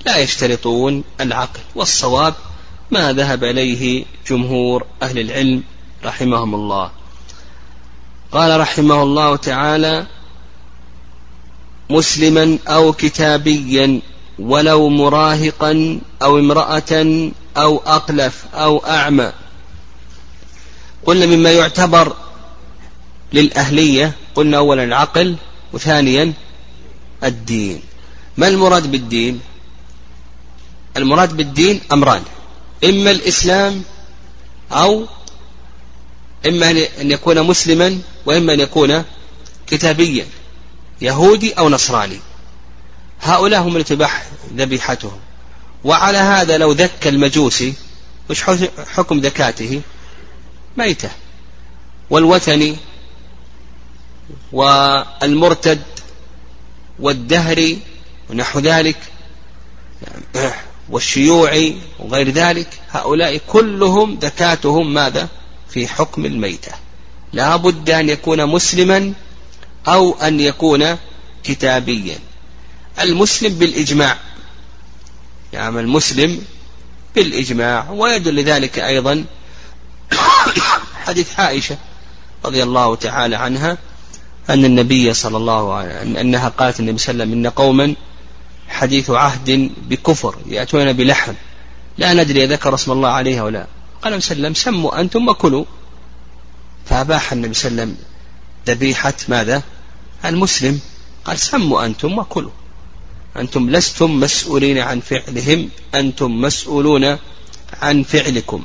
لا 0.07 0.18
يشترطون 0.18 1.05
العقل. 1.20 1.61
والصواب 1.74 2.35
ما 2.91 3.12
ذهب 3.12 3.45
إليه 3.45 4.05
جمهور 4.28 4.87
أهل 5.03 5.18
العلم 5.18 5.62
رحمهم 6.05 6.55
الله. 6.55 6.91
قال 8.33 8.61
رحمه 8.61 9.03
الله 9.03 9.37
تعالى 9.37 10.07
مسلما 11.91 12.59
أو 12.68 12.93
كتابيا 12.93 14.01
ولو 14.38 14.88
مراهقا 14.88 16.01
أو 16.22 16.38
امرأة 16.38 16.93
أو 17.57 17.82
أقلف 17.86 18.45
أو 18.55 18.78
أعمى. 18.78 19.32
قلنا 21.07 21.26
مما 21.26 21.53
يعتبر 21.53 22.16
للأهلية 23.32 24.12
قلنا 24.34 24.57
أولا 24.57 24.84
العقل 24.84 25.36
وثانيا 25.72 26.32
الدين. 27.24 27.80
ما 28.36 28.49
المراد 28.49 28.91
بالدين؟ 28.91 29.41
المراد 30.97 31.36
بالدين 31.36 31.80
أمران 31.93 32.22
إما 32.84 33.11
الإسلام 33.11 33.82
أو 34.72 35.05
إما 36.47 36.70
أن 36.70 37.11
يكون 37.11 37.43
مسلما 37.43 37.99
وإما 38.26 38.53
أن 38.53 38.61
يكون 38.61 39.05
كتابيا. 39.66 40.26
يهودي 41.01 41.53
أو 41.53 41.68
نصراني. 41.68 42.20
هؤلاء 43.22 43.61
هم 43.61 43.72
اللي 43.72 43.84
تباح 43.84 44.26
ذبيحتهم. 44.57 45.20
وعلى 45.84 46.18
هذا 46.18 46.59
لو 46.59 46.72
ذكى 46.72 47.09
المجوسي 47.09 47.74
وش 48.30 48.42
حكم 48.94 49.18
ذكاته؟ 49.20 49.80
ميتة. 50.76 51.11
والوثني 52.11 52.76
والمرتد 54.53 55.82
والدهري 56.98 57.78
ونحو 58.30 58.59
ذلك 58.59 58.96
والشيوعي 60.90 61.76
وغير 61.98 62.30
ذلك 62.30 62.80
هؤلاء 62.90 63.40
كلهم 63.48 64.18
ذكاتهم 64.22 64.94
ماذا؟ 64.94 65.28
في 65.70 65.88
حكم 65.88 66.26
الميتة. 66.26 66.72
لا 67.32 67.57
بد 67.57 67.90
أن 67.90 68.09
يكون 68.09 68.46
مسلما 68.46 69.12
أو 69.89 70.14
أن 70.14 70.41
يكون 70.41 70.97
كتابيا. 71.45 72.18
المسلم 73.01 73.55
بالإجماع. 73.55 74.16
يعني 75.53 75.81
المسلم 75.81 76.43
بالإجماع. 77.14 77.91
ويدل 77.91 78.35
لذلك 78.35 78.78
أيضا 78.78 79.24
حديث 81.07 81.41
عائشة 81.41 81.78
رضي 82.45 82.62
الله 82.62 82.97
تعالى 82.97 83.37
عنها 83.37 83.78
أن 84.51 84.64
النبي 84.64 85.14
صلى 85.14 85.37
الله 85.37 85.74
عليه 85.74 86.01
وسلم 86.01 86.16
أنها 86.16 86.49
قالت 86.49 86.81
النبي 86.81 86.99
صلى 86.99 87.12
الله 87.12 87.24
عليه 87.24 87.33
وسلم 87.33 87.47
إن 87.47 87.51
قوما 87.51 87.95
حديث 88.68 89.11
عهد 89.11 89.70
بكفر 89.89 90.37
يأتون 90.47 90.93
بلحم. 90.93 91.35
لا 91.99 92.14
ندري 92.14 92.47
ذكر 92.47 92.74
اسم 92.74 92.93
الله 92.93 93.09
عليها 93.09 93.43
ولا. 93.43 93.66
قال 94.03 94.12
النبي 94.12 94.20
صلى 94.20 94.37
الله 94.37 94.47
عليه 94.47 94.59
وسلم 94.59 94.74
سموا 94.74 95.01
أنتم 95.01 95.28
وكلوا. 95.28 95.64
فأباح 96.87 97.33
النبي 97.33 97.55
صلى 97.55 97.70
الله 97.70 97.83
عليه 97.83 97.93
وسلم 97.93 98.05
ذبيحة 98.68 99.14
ماذا؟ 99.28 99.62
المسلم 100.25 100.81
قال 101.25 101.39
سموا 101.39 101.87
أنتم 101.87 102.18
وكلوا. 102.18 102.51
أنتم 103.37 103.71
لستم 103.71 104.21
مسؤولين 104.21 104.79
عن 104.79 105.01
فعلهم 105.01 105.71
أنتم 105.95 106.41
مسؤولون 106.41 107.18
عن 107.83 108.03
فعلكم. 108.03 108.64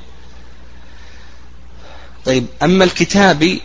طيب 2.25 2.45
أما 2.63 2.83
الكتابي 2.83 3.61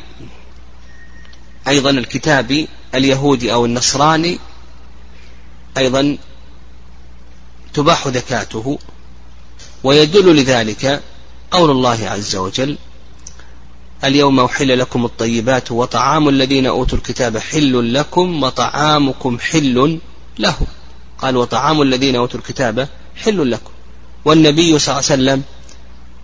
أيضا 1.68 1.90
الكتابي 1.90 2.68
اليهودي 2.94 3.52
أو 3.52 3.64
النصراني 3.64 4.38
أيضا 5.78 6.18
تباح 7.74 8.06
ذكاته 8.06 8.78
ويدل 9.84 10.36
لذلك 10.36 11.02
قول 11.50 11.70
الله 11.70 12.08
عز 12.08 12.36
وجل 12.36 12.78
اليوم 14.04 14.40
أحل 14.40 14.78
لكم 14.78 15.04
الطيبات 15.04 15.72
وطعام 15.72 16.28
الذين 16.28 16.66
أوتوا 16.66 16.98
الكتاب 16.98 17.38
حل 17.38 17.94
لكم 17.94 18.42
وطعامكم 18.42 19.38
حل 19.38 19.98
لهم. 20.38 20.66
قال 21.18 21.36
وطعام 21.36 21.82
الذين 21.82 22.16
أوتوا 22.16 22.40
الكتاب 22.40 22.88
حل 23.16 23.50
لكم. 23.50 23.70
والنبي 24.24 24.78
صلى 24.78 24.98
الله 24.98 25.10
عليه 25.10 25.22
وسلم 25.22 25.42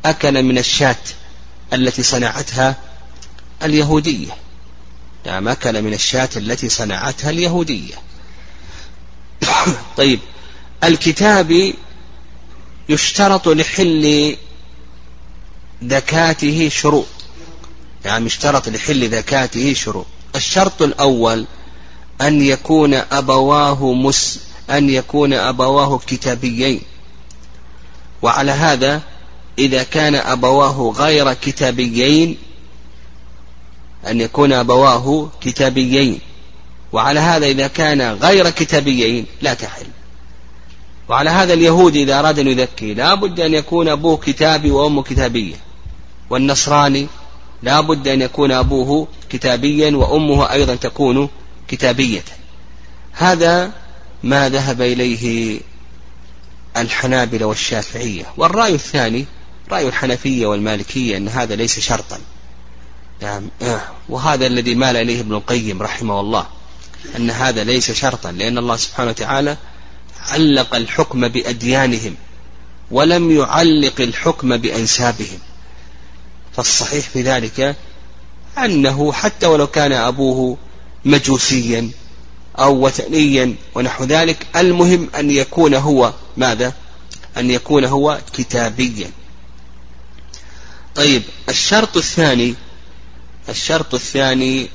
أكل 0.04 0.42
من 0.42 0.58
الشاة 0.58 0.96
التي 1.72 2.02
صنعتها 2.02 2.76
اليهودية. 3.62 4.36
نعم 5.26 5.48
أكل 5.48 5.82
من 5.82 5.94
الشاة 5.94 6.28
التي 6.36 6.68
صنعتها 6.68 7.30
اليهودية. 7.30 7.94
طيب 9.96 10.20
الكتاب 10.84 11.72
يشترط 12.88 13.48
لحل 13.48 14.36
ذكاته 15.84 16.68
شروط. 16.68 17.15
يعني 18.06 18.26
اشترط 18.26 18.68
لحل 18.68 19.08
ذكاته 19.08 19.72
شروط. 19.72 20.06
الشرط 20.36 20.82
الأول 20.82 21.46
أن 22.20 22.42
يكون 22.42 22.94
أبواه 22.94 23.92
مس 23.92 24.40
أن 24.70 24.90
يكون 24.90 25.32
أبواه 25.32 25.98
كتابيين. 26.06 26.80
وعلى 28.22 28.52
هذا 28.52 29.02
إذا 29.58 29.82
كان 29.82 30.14
أبواه 30.14 30.94
غير 30.96 31.32
كتابيين 31.32 32.38
أن 34.06 34.20
يكون 34.20 34.52
أبواه 34.52 35.30
كتابيين. 35.40 36.20
وعلى 36.92 37.20
هذا 37.20 37.46
إذا 37.46 37.66
كان 37.66 38.02
غير 38.02 38.50
كتابيين 38.50 39.26
لا 39.42 39.54
تحل. 39.54 39.86
وعلى 41.08 41.30
هذا 41.30 41.52
اليهودي 41.52 42.02
إذا 42.02 42.18
أراد 42.18 42.38
أن 42.38 42.46
يذكي 42.46 42.94
لا 42.94 43.14
بد 43.14 43.40
أن 43.40 43.54
يكون 43.54 43.88
أبوه 43.88 44.16
كتابي 44.16 44.70
وأمه 44.70 45.02
كتابية. 45.02 45.54
والنصراني 46.30 47.06
لا 47.66 47.80
بد 47.80 48.08
أن 48.08 48.22
يكون 48.22 48.52
أبوه 48.52 49.08
كتابيا 49.30 49.96
وأمه 49.96 50.52
أيضا 50.52 50.74
تكون 50.74 51.28
كتابية. 51.68 52.24
هذا 53.12 53.72
ما 54.22 54.48
ذهب 54.48 54.82
إليه 54.82 55.60
الحنابلة 56.76 57.46
والشافعية. 57.46 58.24
والرأي 58.36 58.74
الثاني 58.74 59.26
رأي 59.70 59.88
الحنفية 59.88 60.46
والمالكية 60.46 61.16
أن 61.16 61.28
هذا 61.28 61.54
ليس 61.54 61.80
شرطا. 61.80 62.18
نعم. 63.22 63.48
وهذا 64.08 64.46
الذي 64.46 64.74
مال 64.74 64.96
إليه 64.96 65.20
ابن 65.20 65.34
القيم 65.34 65.82
رحمه 65.82 66.20
الله 66.20 66.46
أن 67.16 67.30
هذا 67.30 67.64
ليس 67.64 67.90
شرطا 67.90 68.32
لأن 68.32 68.58
الله 68.58 68.76
سبحانه 68.76 69.10
وتعالى 69.10 69.56
علق 70.28 70.74
الحكم 70.74 71.28
بأديانهم 71.28 72.14
ولم 72.90 73.30
يعلق 73.30 74.00
الحكم 74.00 74.56
بأنسابهم. 74.56 75.38
فالصحيح 76.56 77.08
في 77.08 77.22
ذلك 77.22 77.76
أنه 78.58 79.12
حتى 79.12 79.46
ولو 79.46 79.66
كان 79.66 79.92
أبوه 79.92 80.56
مجوسيا 81.04 81.90
أو 82.58 82.86
وثنيا 82.86 83.54
ونحو 83.74 84.04
ذلك 84.04 84.46
المهم 84.56 85.10
أن 85.18 85.30
يكون 85.30 85.74
هو 85.74 86.12
ماذا؟ 86.36 86.72
أن 87.36 87.50
يكون 87.50 87.84
هو 87.84 88.20
كتابيا. 88.32 89.10
طيب 90.94 91.22
الشرط 91.48 91.96
الثاني 91.96 92.54
الشرط 93.48 93.94
الثاني 93.94 94.68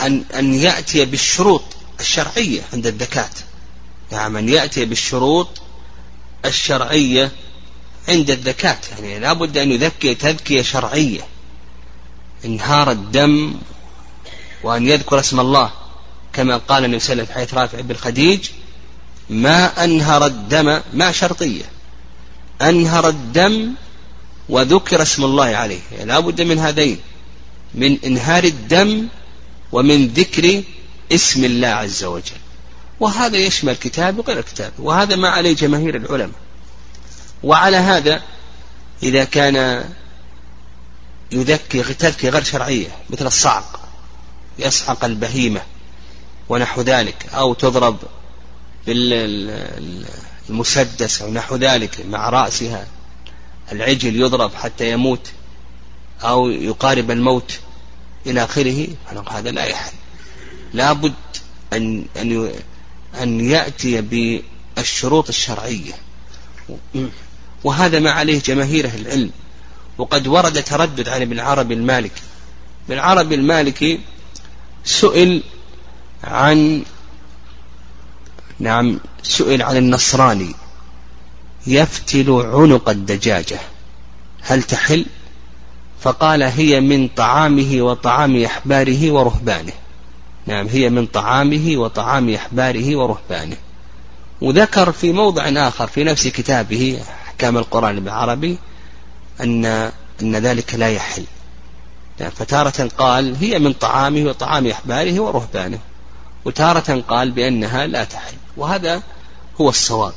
أن 0.00 0.24
أن 0.34 0.54
يأتي 0.54 1.04
بالشروط 1.04 1.64
الشرعية 2.00 2.62
عند 2.72 2.86
الزكاة. 2.86 3.30
نعم 4.12 4.36
أن 4.36 4.48
يأتي 4.48 4.84
بالشروط 4.84 5.48
الشرعية 6.44 7.32
عند 8.08 8.30
الزكاة 8.30 8.78
يعني 8.92 9.18
لابد 9.18 9.58
أن 9.58 9.72
يذكي 9.72 10.14
تذكية 10.14 10.62
شرعية. 10.62 11.20
انهار 12.44 12.90
الدم 12.90 13.54
وأن 14.62 14.86
يذكر 14.88 15.20
اسم 15.20 15.40
الله. 15.40 15.70
كما 16.32 16.56
قال 16.56 16.84
النبي 16.84 17.00
صلى 17.00 17.12
الله 17.12 17.24
عليه 17.24 17.44
وسلم 17.44 17.46
في 17.46 17.54
حديث 17.54 17.54
رافع 17.54 17.80
بن 17.80 17.94
خديج 17.94 18.48
ما 19.30 19.84
أنهر 19.84 20.26
الدم 20.26 20.80
ما 20.92 21.12
شرطية. 21.12 21.64
أنهر 22.62 23.08
الدم 23.08 23.74
وذكر 24.48 25.02
اسم 25.02 25.24
الله 25.24 25.44
عليه. 25.44 25.80
يعني 25.92 26.04
لا 26.04 26.20
بد 26.20 26.42
من 26.42 26.58
هذين. 26.58 27.00
من 27.74 27.98
إنهار 28.04 28.44
الدم 28.44 29.08
ومن 29.72 30.06
ذكر 30.06 30.62
اسم 31.12 31.44
الله 31.44 31.68
عز 31.68 32.04
وجل. 32.04 32.36
وهذا 33.00 33.36
يشمل 33.36 33.72
الكتاب 33.72 34.18
وغير 34.18 34.38
الكتاب. 34.38 34.72
وهذا 34.78 35.16
ما 35.16 35.28
عليه 35.28 35.52
جماهير 35.52 35.96
العلماء. 35.96 36.43
وعلى 37.44 37.76
هذا 37.76 38.22
إذا 39.02 39.24
كان 39.24 39.84
يذكي 41.32 41.82
تذكية 41.82 42.30
غير 42.30 42.42
شرعية 42.42 42.88
مثل 43.10 43.26
الصعق 43.26 43.80
يصعق 44.58 45.04
البهيمة 45.04 45.60
ونحو 46.48 46.80
ذلك 46.80 47.26
أو 47.34 47.54
تضرب 47.54 47.96
بالمسدس 48.86 50.02
أو 51.22 51.30
نحو 51.30 51.56
ذلك 51.56 52.06
مع 52.06 52.28
رأسها 52.28 52.86
العجل 53.72 54.16
يضرب 54.16 54.54
حتى 54.54 54.92
يموت 54.92 55.30
أو 56.22 56.48
يقارب 56.50 57.10
الموت 57.10 57.58
إلى 58.26 58.44
آخره 58.44 58.86
هذا 59.28 59.50
لا 59.50 59.64
يحل. 59.64 59.92
لابد 60.72 61.14
أن 61.72 62.06
أن 62.16 62.52
أن 63.22 63.40
يأتي 63.40 64.00
بالشروط 64.76 65.28
الشرعية. 65.28 65.92
وهذا 67.64 68.00
ما 68.00 68.10
عليه 68.10 68.40
جماهير 68.40 68.84
العلم. 68.84 69.30
وقد 69.98 70.26
ورد 70.26 70.62
تردد 70.62 71.08
عن 71.08 71.22
ابن 71.22 71.40
عربي 71.40 71.74
المالكي. 71.74 72.22
ابن 72.88 72.98
عربي 72.98 73.34
المالكي 73.34 74.00
سئل 74.84 75.42
عن 76.24 76.82
نعم 78.58 79.00
سئل 79.22 79.62
عن 79.62 79.76
النصراني. 79.76 80.54
يفتل 81.66 82.30
عنق 82.30 82.88
الدجاجة. 82.88 83.58
هل 84.42 84.62
تحل؟ 84.62 85.06
فقال 86.00 86.42
هي 86.42 86.80
من 86.80 87.08
طعامه 87.08 87.76
وطعام 87.82 88.44
أحباره 88.44 89.10
ورهبانه. 89.10 89.72
نعم 90.46 90.66
هي 90.66 90.90
من 90.90 91.06
طعامه 91.06 91.76
وطعام 91.76 92.34
أحباره 92.34 92.96
ورهبانه. 92.96 93.56
وذكر 94.40 94.92
في 94.92 95.12
موضع 95.12 95.68
آخر 95.68 95.86
في 95.86 96.04
نفس 96.04 96.28
كتابه 96.28 97.00
أحكام 97.34 97.58
القرآن 97.58 98.00
بالعربي 98.00 98.58
أن 99.40 99.64
أن 100.22 100.36
ذلك 100.36 100.74
لا 100.74 100.90
يحل. 100.90 101.24
فتارة 102.18 102.88
قال 102.98 103.36
هي 103.36 103.58
من 103.58 103.72
طعامه 103.72 104.28
وطعام 104.28 104.66
أحباره 104.66 105.20
ورهبانه 105.20 105.78
وتارة 106.44 107.04
قال 107.08 107.30
بأنها 107.30 107.86
لا 107.86 108.04
تحل 108.04 108.36
وهذا 108.56 109.02
هو 109.60 109.68
الصواب. 109.68 110.12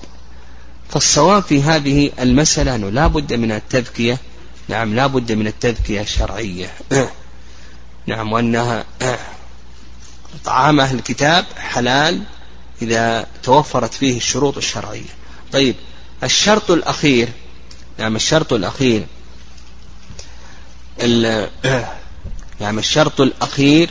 فالصواب 0.90 1.44
في 1.44 1.62
هذه 1.62 2.12
المسألة 2.20 2.76
أنه 2.76 2.90
لا 2.90 3.08
بد 3.08 3.34
من 3.34 3.52
التذكية 3.52 4.18
نعم 4.68 4.96
لا 4.96 5.08
بد 5.08 5.32
من 5.32 5.48
التذكية 5.48 6.02
الشرعية. 6.02 6.74
نعم 8.08 8.34
وأنها 8.34 8.86
طعام 10.46 10.80
أهل 10.80 10.96
الكتاب 10.96 11.46
حلال 11.58 12.24
إذا 12.82 13.28
توفرت 13.44 13.94
فيه 13.94 14.18
الشروط 14.18 14.58
الشرعية. 14.58 15.10
طيب 15.52 15.76
الشرط 16.24 16.72
الأخير 16.72 17.30
نعم 18.00 18.16
الشرط 18.16 18.54
الأخير. 18.54 19.06
نعم 22.62 22.80
الشرط 22.80 23.22
الأخير 23.22 23.90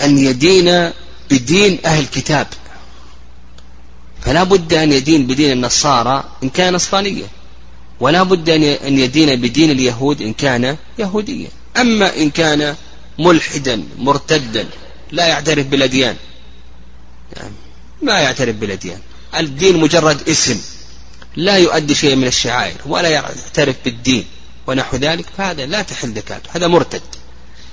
أن 0.00 0.18
يدين 0.18 0.90
بدين 1.30 1.78
أهل 1.84 2.02
الكتاب. 2.02 2.46
فلا 4.22 4.42
بد 4.42 4.74
أن 4.74 4.92
يدين 4.92 5.26
بدين 5.26 5.52
النصارى 5.52 6.24
إن 6.42 6.48
كان 6.48 6.74
نصرانيا 6.74 7.26
ولا 8.00 8.22
بد 8.22 8.50
أن 8.50 8.98
يدين 8.98 9.40
بدين 9.40 9.70
اليهود 9.70 10.22
إن 10.22 10.32
كان 10.32 10.76
يهوديا 10.98 11.48
أما 11.76 12.16
إن 12.16 12.30
كان 12.30 12.76
ملحدا 13.18 13.84
مرتدا 13.98 14.68
لا 15.12 15.26
يعترف 15.26 15.66
بالأديان. 15.66 16.16
يعني 17.36 17.54
ما 18.02 18.20
يعترف 18.20 18.56
بالأديان. 18.56 19.00
الدين 19.36 19.80
مجرد 19.80 20.28
اسم 20.28 20.60
لا 21.36 21.56
يؤدي 21.56 21.94
شيء 21.94 22.16
من 22.16 22.26
الشعائر 22.26 22.76
ولا 22.86 23.08
يعترف 23.08 23.76
بالدين 23.84 24.24
ونحو 24.66 24.96
ذلك 24.96 25.26
فهذا 25.38 25.66
لا 25.66 25.82
تحل 25.82 26.14
زكاته 26.14 26.50
هذا 26.54 26.66
مرتد 26.66 27.02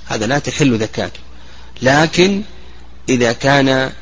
هذا 0.06 0.26
لا 0.26 0.38
تحل 0.38 0.78
زكاته. 0.78 1.20
لكن 1.82 2.42
إذا 3.08 3.32
كان 3.32 3.92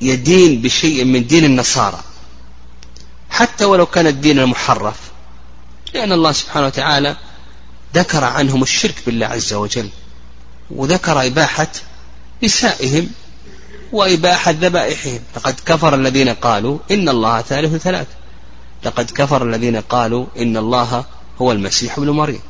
يدين 0.00 0.62
بشيء 0.62 1.04
من 1.04 1.26
دين 1.26 1.44
النصارى 1.44 2.04
حتى 3.30 3.64
ولو 3.64 3.86
كان 3.86 4.06
الدين 4.06 4.38
المحرف 4.38 4.96
لأن 5.94 6.12
الله 6.12 6.32
سبحانه 6.32 6.66
وتعالى 6.66 7.16
ذكر 7.94 8.24
عنهم 8.24 8.62
الشرك 8.62 8.94
بالله 9.06 9.26
عز 9.26 9.52
وجل 9.52 9.88
وذكر 10.70 11.26
إباحة 11.26 11.68
نسائهم 12.42 13.10
وإباحة 13.92 14.50
ذبائحهم 14.50 15.20
لقد 15.36 15.54
كفر 15.66 15.94
الذين 15.94 16.28
قالوا 16.28 16.78
إن 16.90 17.08
الله 17.08 17.42
ثالث 17.42 17.82
ثلاث. 17.82 18.06
لقد 18.84 19.10
كفر 19.10 19.42
الذين 19.42 19.76
قالوا 19.76 20.26
إن 20.38 20.56
الله 20.56 21.04
هو 21.42 21.52
المسيح 21.52 21.98
ابن 21.98 22.10
مريم. 22.10 22.40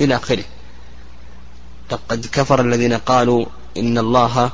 إلى 0.00 0.16
آخره. 0.16 0.44
لقد 1.90 2.26
كفر 2.32 2.60
الذين 2.60 2.92
قالوا 2.92 3.46
إن 3.76 3.98
الله 3.98 4.50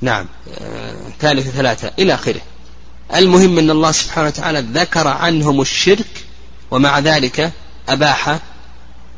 نعم 0.00 0.26
آه، 0.60 0.94
ثالث 1.20 1.48
ثلاثة. 1.48 1.92
إلى 1.98 2.14
آخره. 2.14 2.40
المهم 3.14 3.58
أن 3.58 3.70
الله 3.70 3.92
سبحانه 3.92 4.26
وتعالى 4.26 4.60
ذكر 4.60 5.08
عنهم 5.08 5.60
الشرك 5.60 6.24
ومع 6.70 6.98
ذلك 6.98 7.52
أباح 7.88 8.38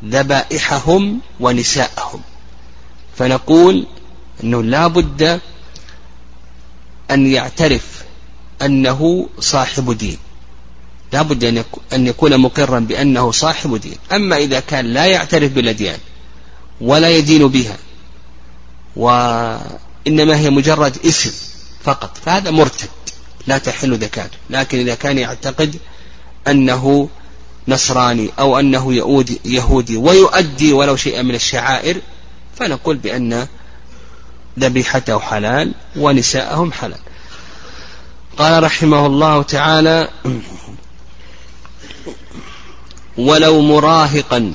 ذبائحهم 0.05 1.19
ونساءهم. 1.39 2.21
فنقول 3.17 3.87
أنه 4.43 4.63
لا 4.63 4.87
بد 4.87 5.41
أن 7.11 7.31
يعترف 7.31 8.03
أنه 8.61 9.29
صاحب 9.39 9.97
دين. 9.97 10.17
لا 11.13 11.21
بد 11.21 11.63
أن 11.93 12.07
يكون 12.07 12.37
مقرا 12.37 12.79
بأنه 12.79 13.31
صاحب 13.31 13.75
دين. 13.75 13.97
أما 14.11 14.37
إذا 14.37 14.59
كان 14.59 14.85
لا 14.85 15.05
يعترف 15.05 15.51
بالأديان 15.51 15.99
ولا 16.81 17.09
يدين 17.09 17.47
بها 17.47 17.77
وإنما 18.95 20.37
هي 20.37 20.49
مجرد 20.49 20.97
اسم 21.05 21.31
فقط 21.83 22.17
فهذا 22.25 22.51
مرتد 22.51 22.89
لا 23.47 23.57
تحل 23.57 23.99
زكاته 23.99 24.37
لكن 24.49 24.79
إذا 24.79 24.95
كان 24.95 25.17
يعتقد 25.17 25.75
أنه 26.47 27.09
نصراني 27.67 28.29
أو 28.39 28.59
أنه 28.59 28.93
يهودي 29.45 29.97
ويؤدي 29.97 30.73
ولو 30.73 30.95
شيئا 30.95 31.21
من 31.21 31.35
الشعائر 31.35 31.97
فنقول 32.55 32.97
بأن 32.97 33.47
ذبيحته 34.59 35.19
حلال 35.19 35.73
ونساءهم 35.95 36.71
حلال. 36.71 36.99
قال 38.37 38.63
رحمه 38.63 39.05
الله 39.05 39.43
تعالى 39.43 40.09
ولو 43.17 43.61
مراهقا 43.61 44.53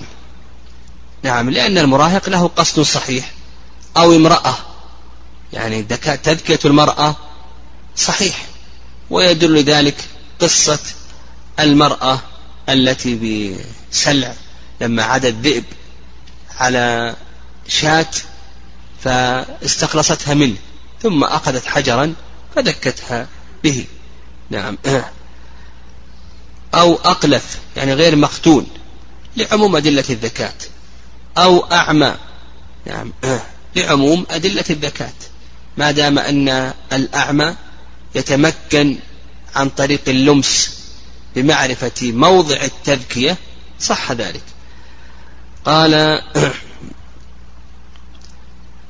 نعم 1.23 1.51
لأن 1.51 1.79
المراهق 1.79 2.29
له 2.29 2.49
قصد 2.49 2.81
صحيح. 2.83 3.33
أو 3.97 4.17
امرأة 4.17 4.55
يعني 5.53 5.83
تذكية 5.83 6.59
المرأة 6.65 7.17
صحيح. 7.97 8.47
ويدل 9.11 9.63
ذلك 9.63 9.97
قصة 10.41 10.79
المرأة 11.61 12.21
التي 12.69 13.15
بسلع 13.93 14.35
لما 14.81 15.03
عاد 15.03 15.25
الذئب 15.25 15.65
على 16.59 17.15
شاة 17.69 18.07
فاستخلصتها 19.05 20.35
منه 20.35 20.57
ثم 21.03 21.25
أخذت 21.25 21.67
حجرا 21.67 22.15
فدكتها 22.57 23.29
به. 23.65 23.85
نعم. 24.51 24.79
أو 26.75 26.95
أقلف 26.95 27.59
يعني 27.77 27.95
غير 27.95 28.17
مختون 28.17 28.67
لعموم 29.37 29.77
أدلة 29.77 30.05
الذكاة 30.11 30.55
أو 31.39 31.59
أعمى 31.73 32.15
نعم 32.87 33.13
لعموم 33.77 34.27
أدلة 34.31 34.65
الذكاة 34.71 35.13
ما 35.77 35.91
دام 35.91 36.19
أن 36.19 36.73
الأعمى 36.93 37.55
يتمكن 38.15 38.97
عن 39.57 39.69
طريق 39.69 40.01
اللمس 40.09 40.81
بمعرفة 41.37 42.13
موضع 42.13 42.57
التذكية 42.63 43.37
صح 43.81 44.13
ذلك. 44.13 44.43
قال 45.65 46.23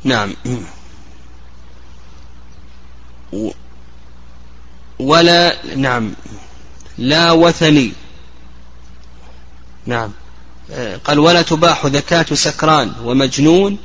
نعم. 0.04 0.34
ولا 4.98 5.56
نعم. 5.76 6.12
لا 6.98 7.32
وثني. 7.32 7.92
نعم. 9.86 10.12
قال 11.04 11.18
ولا 11.18 11.42
تباح 11.42 11.86
ذكاة 11.86 12.26
سكران 12.34 12.92
ومجنون 13.04 13.78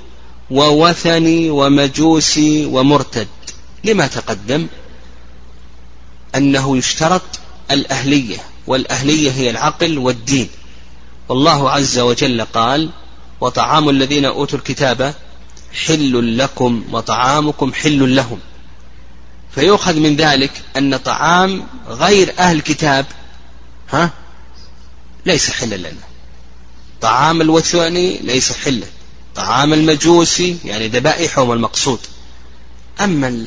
ووثني 0.52 1.50
ومجوسي 1.50 2.66
ومرتد. 2.66 3.28
لما 3.84 4.08
تقدم 4.08 4.68
أنه 6.36 6.78
يشترط 6.78 7.22
الأهلية 7.72 8.38
والأهلية 8.68 9.32
هي 9.32 9.50
العقل 9.50 9.98
والدين. 9.98 10.50
والله 11.30 11.72
عز 11.72 12.00
وجل 12.00 12.42
قال 12.42 12.90
وطعام 13.42 13.90
الذين 13.90 14.26
أوتوا 14.26 14.60
الكتاب 14.60 15.14
حل 15.76 16.38
لكم 16.38 16.84
وطعامكم 16.92 17.74
حل 17.74 18.16
لهم. 18.16 18.40
فيؤخذ 19.56 20.00
من 20.00 20.16
ذلك 20.16 20.52
أن 20.78 20.98
طعام 20.98 21.68
غير 21.88 22.34
أهل 22.40 22.56
الكتاب 22.56 23.06
ها 23.92 24.10
ليس 25.26 25.50
حلا 25.50 25.76
لنا. 25.76 26.06
طعام 27.02 27.42
الوثني 27.42 28.18
ليس 28.18 28.52
حلا 28.52 28.88
طعام 29.36 29.74
المجوسي 29.74 30.58
يعني 30.66 30.88
ذبائحهم 30.88 31.52
المقصود. 31.52 32.00
أما 33.02 33.46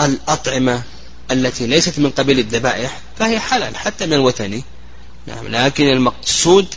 الأطعمة 0.00 0.82
التي 1.30 1.66
ليست 1.66 1.98
من 1.98 2.10
قبيل 2.10 2.38
الذبائح 2.38 3.00
فهي 3.18 3.40
حلال 3.40 3.76
حتى 3.76 4.06
من 4.06 4.12
الوثني 4.12 4.64
نعم 5.26 5.48
لكن 5.48 5.88
المقصود 5.88 6.74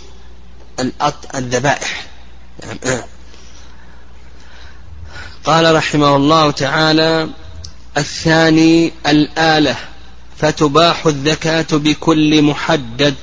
الذبائح. 1.36 2.06
نعم 2.64 3.02
قال 5.46 5.76
رحمه 5.76 6.16
الله 6.16 6.52
تعالى 6.52 7.30
الثاني 7.98 8.92
الآلة 9.08 9.76
فتباح 10.38 11.06
الذكاة 11.06 11.68
بكل 11.72 12.42
محدد 12.42 13.16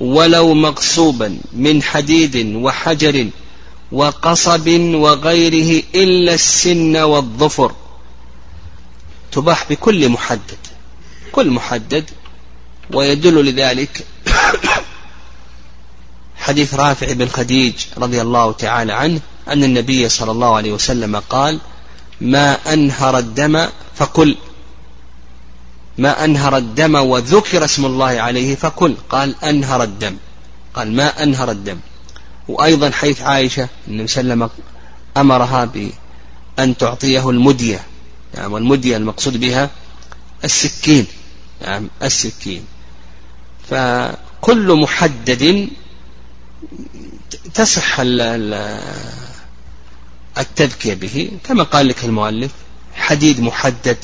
ولو 0.00 0.54
مغصوبا 0.54 1.38
من 1.52 1.82
حديد 1.82 2.56
وحجر 2.56 3.28
وقصب 3.92 4.68
وغيره 4.94 5.82
إلا 5.94 6.34
السن 6.34 6.96
والظفر. 6.96 7.72
تباح 9.32 9.70
بكل 9.70 10.08
محدد 10.08 10.58
كل 11.32 11.50
محدد 11.50 12.10
ويدل 12.90 13.44
لذلك 13.44 14.06
حديث 16.36 16.74
رافع 16.74 17.12
بن 17.12 17.28
خديج 17.28 17.74
رضي 17.98 18.22
الله 18.22 18.52
تعالى 18.52 18.92
عنه 18.92 19.20
أن 19.48 19.64
النبي 19.64 20.08
صلى 20.08 20.30
الله 20.30 20.56
عليه 20.56 20.72
وسلم 20.72 21.16
قال 21.16 21.60
ما 22.20 22.72
أنهر 22.72 23.18
الدم 23.18 23.66
فكل. 23.94 24.36
ما 25.98 26.24
أنهر 26.24 26.56
الدم 26.56 26.94
وذكر 26.94 27.64
اسم 27.64 27.86
الله 27.86 28.06
عليه 28.06 28.54
فكل. 28.54 28.94
قال 29.10 29.44
أنهر 29.44 29.82
الدم. 29.82 30.16
قال 30.74 30.92
ما 30.92 31.22
أنهر 31.22 31.50
الدم. 31.50 31.78
وأيضا 32.48 32.90
حديث 32.90 33.22
عائشة 33.22 33.68
النبي 33.88 34.06
صلى 34.08 34.20
الله 34.20 34.34
عليه 34.34 34.44
وسلم 34.44 34.64
أمرها 35.16 35.64
بأن 35.64 36.76
تعطيه 36.76 37.30
المدية. 37.30 37.80
نعم 38.36 38.52
والمدية 38.52 38.96
المقصود 38.96 39.40
بها 39.40 39.70
السكين. 40.44 41.06
نعم 41.62 41.88
السكين. 42.02 42.64
فكل 43.70 44.80
محدد 44.80 45.68
تصح 47.54 48.00
التذكية 50.38 50.94
به 50.94 51.30
كما 51.44 51.62
قال 51.62 51.88
لك 51.88 52.04
المؤلف 52.04 52.50
حديد 52.94 53.40
محدد 53.40 53.98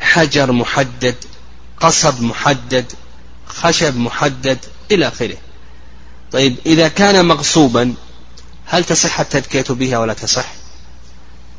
حجر 0.00 0.52
محدد 0.52 1.14
قصب 1.80 2.22
محدد 2.22 2.92
خشب 3.46 3.96
محدد 3.96 4.58
إلى 4.90 5.08
آخره. 5.08 5.36
طيب 6.32 6.56
إذا 6.66 6.88
كان 6.88 7.26
مغصوبا 7.26 7.94
هل 8.66 8.84
تصح 8.84 9.20
التذكية 9.20 9.64
به 9.68 9.96
ولا 9.96 10.14
تصح؟ 10.14 10.52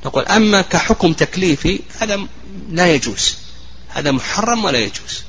نقول 0.05 0.23
أما 0.25 0.61
كحكم 0.61 1.13
تكليفي 1.13 1.79
هذا 1.99 2.27
لا 2.69 2.93
يجوز. 2.93 3.37
هذا 3.89 4.11
محرم 4.11 4.65
ولا 4.65 4.77
يجوز. 4.79 5.23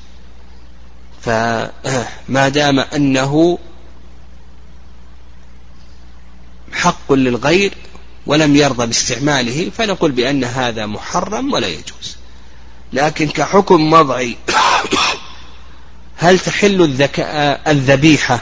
فما 1.21 2.49
دام 2.59 2.79
أنه 2.79 3.59
حق 6.73 7.13
للغير 7.13 7.73
ولم 8.29 8.55
يرضى 8.55 8.85
باستعماله 8.85 9.71
فنقول 9.77 10.11
بأن 10.11 10.43
هذا 10.43 10.85
محرم 10.85 11.53
ولا 11.53 11.67
يجوز. 11.67 12.17
لكن 12.93 13.27
كحكم 13.27 13.93
وضعي 13.93 14.35
هل 16.17 16.39
تحل 16.39 16.81
الذكاء 16.81 17.71
الذبيحة؟ 17.71 18.41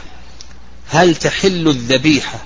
هل 0.88 1.16
تحل 1.16 1.68
الذبيحة 1.68 2.38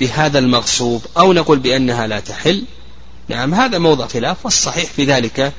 بهذا 0.00 0.38
المغصوب؟ 0.38 1.02
أو 1.18 1.32
نقول 1.32 1.58
بأنها 1.58 2.06
لا 2.06 2.20
تحل؟ 2.20 2.64
نعم 3.28 3.54
هذا 3.54 3.78
موضع 3.78 4.06
خلاف 4.06 4.36
والصحيح 4.44 4.90
في 4.90 5.04
ذلك 5.04 5.52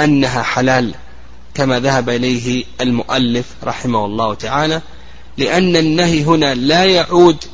أنها 0.00 0.42
حلال 0.42 0.94
كما 1.54 1.80
ذهب 1.80 2.08
إليه 2.08 2.64
المؤلف 2.80 3.46
رحمه 3.64 4.04
الله 4.04 4.34
تعالى 4.34 4.82
لأن 5.38 5.76
النهي 5.76 6.24
هنا 6.24 6.54
لا 6.54 6.84
يعود 6.84 7.44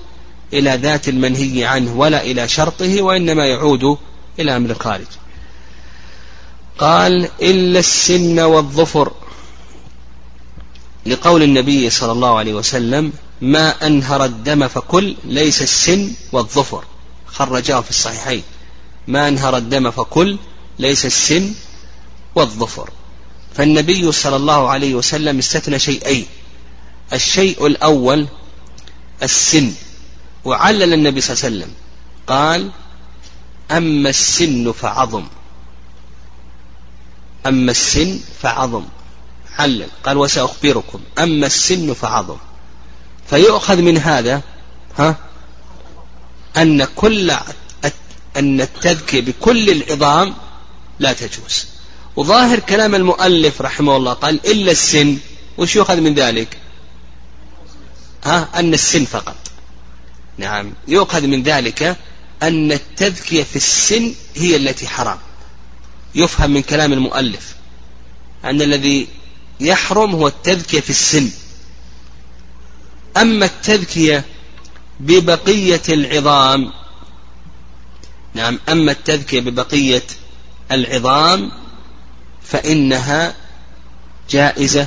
إلى 0.55 0.77
ذات 0.77 1.09
المنهي 1.09 1.65
عنه 1.65 1.97
ولا 1.97 2.23
إلى 2.23 2.49
شرطه 2.49 3.03
وإنما 3.03 3.47
يعود 3.47 3.99
إلى 4.39 4.57
أمر 4.57 4.71
الخارج. 4.71 5.07
قال 6.79 7.29
إلا 7.43 7.79
السن 7.79 8.41
والظفر. 8.41 9.13
لقول 11.07 11.43
النبي 11.43 11.91
صلى 11.91 12.13
الله 12.13 12.39
عليه 12.39 12.55
وسلم 12.55 13.13
ما 13.41 13.87
أنهر 13.87 14.25
الدم 14.25 14.69
فكل 14.69 15.17
ليس 15.25 15.63
السن 15.63 16.13
والظفر. 16.33 16.85
خرجاه 17.27 17.81
في 17.81 17.91
الصحيحين 17.91 18.43
ما 19.09 19.29
أنهر 19.29 19.57
الدم 19.57 19.91
فكل 19.91 20.39
ليس 20.79 21.07
السن 21.07 21.53
والظفر. 22.35 22.91
فالنبي 23.55 24.13
صلى 24.13 24.37
الله 24.37 24.69
عليه 24.69 24.95
وسلم 24.95 25.39
استثنى 25.39 25.79
شيئين 25.79 26.27
الشيء 27.13 27.67
الأول 27.67 28.27
السن 29.23 29.73
وعلل 30.45 30.93
النبي 30.93 31.21
صلى 31.21 31.35
الله 31.35 31.45
عليه 31.45 31.57
وسلم. 31.57 31.75
قال 32.27 32.71
أما 33.71 34.09
السن 34.09 34.73
فعظم. 34.73 35.25
أما 37.47 37.71
السن 37.71 38.21
فعظم. 38.43 38.85
علل. 39.59 39.89
قال 40.05 40.17
وسأخبركم. 40.17 41.01
أما 41.19 41.47
السن 41.47 41.95
فعظم. 41.95 42.37
فيؤخذ 43.31 43.77
من 43.77 43.99
هذا 43.99 44.43
ها 44.99 45.17
أن 46.57 46.85
كل 46.85 47.31
أن 48.37 48.61
التذكية 48.61 49.21
بكل 49.21 49.71
العظام 49.71 50.35
لا 50.99 51.13
تجوز. 51.13 51.67
وظاهر 52.17 52.59
كلام 52.59 52.95
المؤلف 52.95 53.63
رحمه 53.63 53.97
الله 53.97 54.13
قال 54.13 54.47
إلا 54.47 54.71
السن. 54.71 55.19
وش 55.59 55.77
يؤخذ 55.77 56.01
من 56.01 56.15
ذلك؟ 56.15 56.59
ها 58.25 58.49
أن 58.55 58.75
السن 58.75 59.05
فقط. 59.05 59.37
نعم. 60.39 60.73
يؤخذ 60.89 61.27
من 61.27 61.43
ذلك 61.43 61.97
أن 62.43 62.73
التذكية 62.73 63.43
في 63.43 63.57
السن 63.57 64.15
هي 64.37 64.57
التي 64.57 64.89
حرام. 64.89 65.19
يفهم 66.15 66.51
من 66.51 66.63
كلام 66.63 66.93
المؤلف 66.93 67.55
أن 68.45 68.63
الذي 68.63 69.09
يحرم 69.61 70.15
هو 70.15 70.29
التذكية 70.29 70.81
في 70.81 70.91
السن. 70.91 71.31
أما 73.17 73.47
التذكية 73.47 74.25
ببقية 75.01 75.83
العظام 75.89 76.73
نعم 78.35 78.59
أما 78.69 78.93
التذكية 78.93 79.41
ببقية 79.41 80.03
العظام 80.73 81.53
فإنها 82.43 83.35
جائزة 84.31 84.87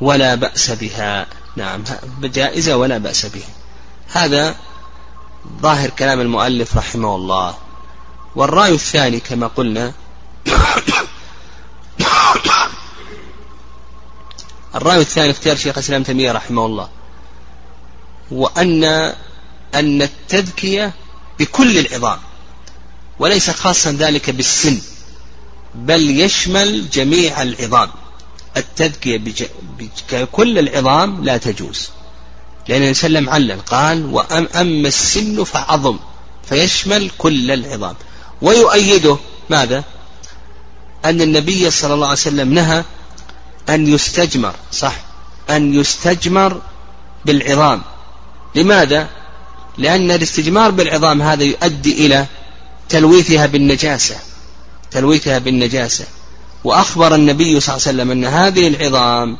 ولا 0.00 0.34
بأس 0.34 0.70
بها. 0.70 1.26
نعم 1.56 1.84
جائزة 2.22 2.76
ولا 2.76 2.98
بأس 2.98 3.26
بها. 3.26 3.48
هذا 4.08 4.56
ظاهر 5.62 5.90
كلام 5.90 6.20
المؤلف 6.20 6.76
رحمه 6.76 7.16
الله. 7.16 7.54
والرأي 8.36 8.74
الثاني 8.74 9.20
كما 9.20 9.46
قلنا 9.46 9.92
الرأي 14.74 15.00
الثاني 15.00 15.30
اختيار 15.30 15.56
شيخ 15.56 15.78
الإسلام 15.78 16.02
تيمية 16.02 16.32
رحمه 16.32 16.66
الله. 16.66 16.88
وأن 18.30 18.84
أن 19.74 20.02
التذكية 20.02 20.92
بكل 21.38 21.78
العظام 21.78 22.18
وليس 23.18 23.50
خاصا 23.50 23.92
ذلك 23.92 24.30
بالسن 24.30 24.80
بل 25.74 26.20
يشمل 26.20 26.90
جميع 26.90 27.42
العظام. 27.42 27.90
التذكية 28.56 29.22
بكل 30.12 30.58
العظام 30.58 31.24
لا 31.24 31.36
تجوز. 31.36 31.90
لأن 32.68 32.82
النبي 32.82 32.94
صلى 32.94 33.06
الله 33.06 33.18
عليه 33.18 33.28
وسلم 33.28 33.52
علل 33.52 33.60
قال 33.60 34.14
وأما 34.14 34.88
السن 34.88 35.44
فعظم 35.44 35.98
فيشمل 36.48 37.10
كل 37.18 37.50
العظام. 37.50 37.94
ويؤيده 38.42 39.18
ماذا؟ 39.50 39.84
أن 41.04 41.20
النبي 41.20 41.70
صلى 41.70 41.94
الله 41.94 42.06
عليه 42.06 42.18
وسلم 42.18 42.54
نهى 42.54 42.84
أن 43.68 43.86
يستجمر 43.86 44.54
صح؟ 44.72 44.94
أن 45.50 45.74
يستجمر 45.74 46.60
بالعظام. 47.24 47.82
لماذا؟ 48.54 49.08
لأن 49.78 50.10
الاستجمار 50.10 50.70
بالعظام 50.70 51.22
هذا 51.22 51.42
يؤدي 51.42 52.06
إلى 52.06 52.26
تلويثها 52.88 53.46
بالنجاسة. 53.46 54.16
تلويثها 54.90 55.38
بالنجاسة. 55.38 56.04
وأخبر 56.64 57.14
النبي 57.14 57.60
صلى 57.60 57.76
الله 57.76 57.88
عليه 57.88 57.96
وسلم 57.96 58.10
أن 58.10 58.24
هذه 58.24 58.68
العظام 58.68 59.38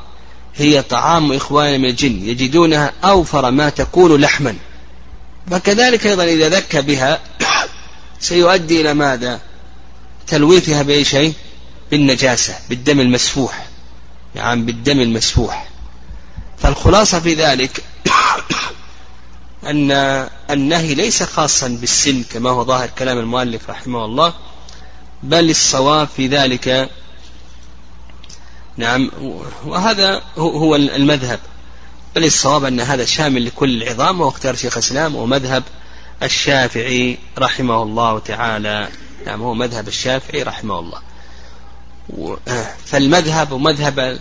هي 0.54 0.82
طعام 0.82 1.32
إخوان 1.32 1.80
من 1.80 1.88
الجن 1.88 2.28
يجدونها 2.28 2.92
أوفر 3.04 3.50
ما 3.50 3.68
تكون 3.68 4.20
لحما. 4.20 4.56
فكذلك 5.50 6.06
أيضا 6.06 6.24
إذا 6.24 6.48
ذكى 6.48 6.82
بها 6.82 7.20
سيؤدي 8.20 8.80
إلى 8.80 8.94
ماذا؟ 8.94 9.40
تلويثها 10.26 10.82
بأي 10.82 11.04
شيء؟ 11.04 11.32
بالنجاسة 11.90 12.54
بالدم 12.68 13.00
المسفوح. 13.00 13.66
نعم 14.34 14.66
بالدم 14.66 15.00
المسفوح. 15.00 15.68
فالخلاصة 16.58 17.20
في 17.20 17.34
ذلك 17.34 17.82
أن 19.70 19.90
النهي 20.50 20.94
ليس 20.94 21.22
خاصا 21.22 21.68
بالسن 21.68 22.22
كما 22.32 22.50
هو 22.50 22.64
ظاهر 22.64 22.90
كلام 22.98 23.18
المؤلف 23.18 23.70
رحمه 23.70 24.04
الله 24.04 24.34
بل 25.22 25.50
الصواب 25.50 26.08
في 26.16 26.26
ذلك 26.26 26.90
نعم. 28.78 29.10
وهذا 29.64 30.22
هو 30.38 30.76
المذهب. 30.76 31.40
بل 32.16 32.24
الصواب 32.24 32.64
أن 32.64 32.80
هذا 32.80 33.04
شامل 33.04 33.46
لكل 33.46 33.82
العظام 33.82 34.20
واختار 34.20 34.56
شيخ 34.56 34.76
الإسلام 34.76 35.14
ومذهب 35.14 35.62
الشافعي 36.22 37.18
رحمه 37.38 37.82
الله 37.82 38.18
تعالى. 38.18 38.88
نعم 39.26 39.42
هو 39.42 39.54
مذهب 39.54 39.88
الشافعي 39.88 40.42
رحمه 40.42 40.78
الله. 40.78 41.00
فالمذهب 42.86 43.52
ومذهب 43.52 44.18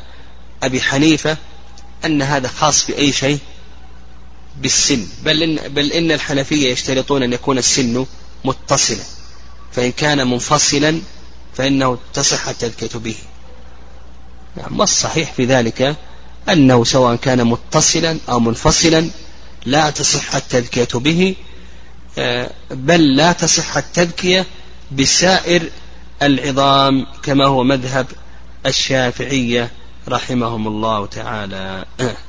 أبي 0.64 0.82
حنيفة 0.82 1.38
أن 2.06 2.22
هذا 2.22 2.48
خاص 2.48 2.88
بأي 2.88 3.12
شيء؟ 3.12 3.40
بالسن. 4.62 5.08
بل 5.24 5.44
إن, 5.44 5.74
بل 5.74 5.92
إن 5.92 6.12
الحنفية 6.12 6.72
يشترطون 6.72 7.24
أن 7.24 7.34
يكون 7.34 7.58
السن 7.58 8.06
متصلا. 8.46 9.04
فإن 9.72 9.92
كان 9.92 10.28
منفصلا 10.28 11.02
فإنه 11.56 11.98
تصح 12.14 12.48
التذكية 12.48 13.00
به. 13.00 13.16
نعم 14.58 14.80
والصحيح 14.80 15.34
في 15.34 15.46
ذلك 15.46 15.96
أنه 16.50 16.84
سواء 16.84 17.16
كان 17.16 17.48
متصلا 17.48 18.18
أو 18.30 18.40
منفصلا 18.40 19.10
لا 19.66 19.90
تصح 19.90 20.36
التذكية 20.36 20.88
به 21.00 21.36
آه، 22.18 22.50
بل 22.72 23.16
لا 23.16 23.32
تصح 23.32 23.78
التذكية 23.78 24.46
بسائر 24.92 25.70
العظام 26.22 27.06
كما 27.24 27.46
هو 27.46 27.64
مذهب 27.64 28.08
الشافعية 28.66 29.72
رحمهم 30.08 30.68
الله 30.68 31.06
تعالى. 31.06 31.86